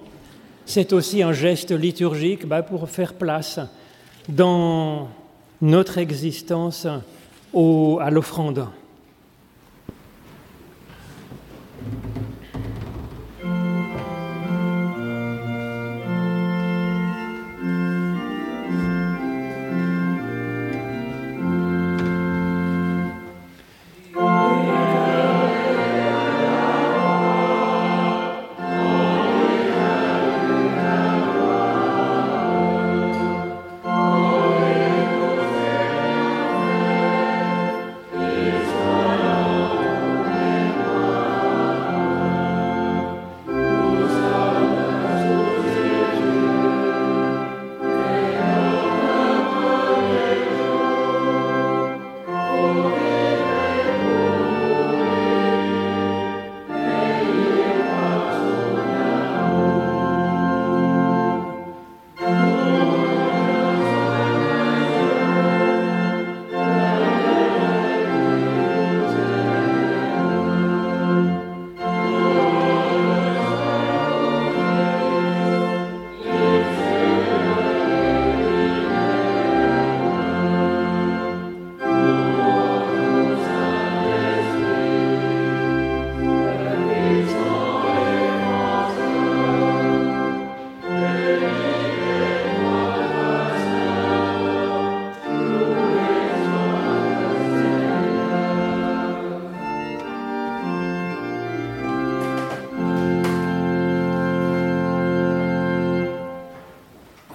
c'est 0.65 0.93
aussi 0.93 1.23
un 1.23 1.33
geste 1.33 1.71
liturgique 1.71 2.45
bah, 2.45 2.63
pour 2.63 2.89
faire 2.89 3.13
place 3.13 3.59
dans 4.29 5.09
notre 5.61 5.97
existence 5.97 6.87
à 7.53 8.09
l'offrande. 8.09 8.67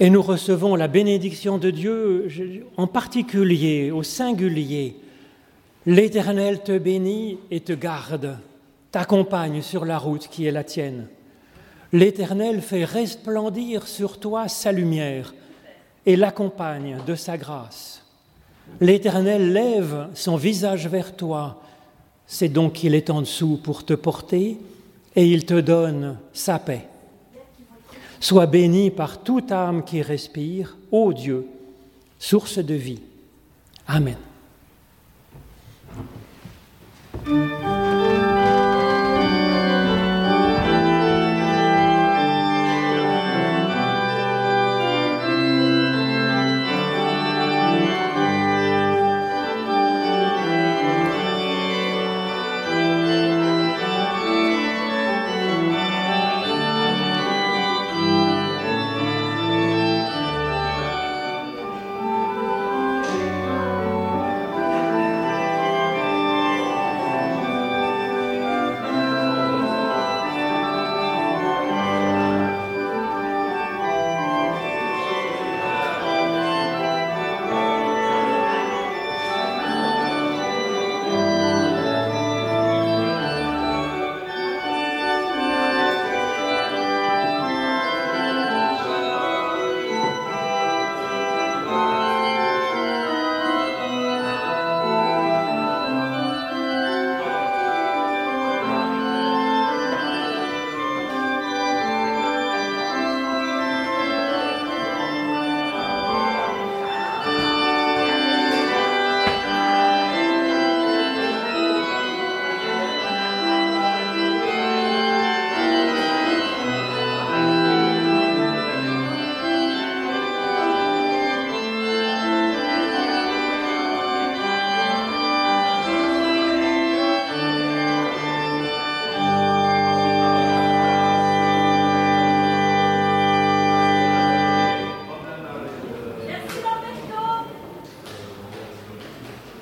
Et 0.03 0.09
nous 0.09 0.21
recevons 0.21 0.75
la 0.75 0.89
bénédiction 0.89 1.57
de 1.57 1.71
Dieu, 1.71 2.27
en 2.75 2.87
particulier, 2.87 3.89
au 3.89 4.03
singulier. 4.03 4.97
L'Éternel 5.85 6.61
te 6.61 6.77
bénit 6.77 7.37
et 7.49 7.61
te 7.61 7.71
garde, 7.71 8.37
t'accompagne 8.91 9.61
sur 9.61 9.85
la 9.85 9.97
route 9.97 10.27
qui 10.27 10.45
est 10.45 10.51
la 10.51 10.65
tienne. 10.65 11.07
L'Éternel 11.93 12.61
fait 12.61 12.83
resplendir 12.83 13.87
sur 13.87 14.19
toi 14.19 14.49
sa 14.49 14.73
lumière 14.73 15.33
et 16.05 16.17
l'accompagne 16.17 16.97
de 17.07 17.15
sa 17.15 17.37
grâce. 17.37 18.03
L'Éternel 18.81 19.53
lève 19.53 20.09
son 20.15 20.35
visage 20.35 20.85
vers 20.89 21.15
toi, 21.15 21.61
c'est 22.27 22.49
donc 22.49 22.73
qu'il 22.73 22.93
est 22.93 23.09
en 23.09 23.21
dessous 23.21 23.57
pour 23.63 23.85
te 23.85 23.93
porter, 23.93 24.57
et 25.15 25.25
il 25.25 25.45
te 25.45 25.61
donne 25.61 26.17
sa 26.33 26.59
paix. 26.59 26.87
Sois 28.23 28.45
béni 28.45 28.89
par 28.89 29.21
toute 29.21 29.51
âme 29.51 29.83
qui 29.83 30.01
respire, 30.01 30.77
ô 30.91 31.11
Dieu, 31.11 31.45
source 32.17 32.57
de 32.57 32.73
vie. 32.73 33.01
Amen. 33.85 34.15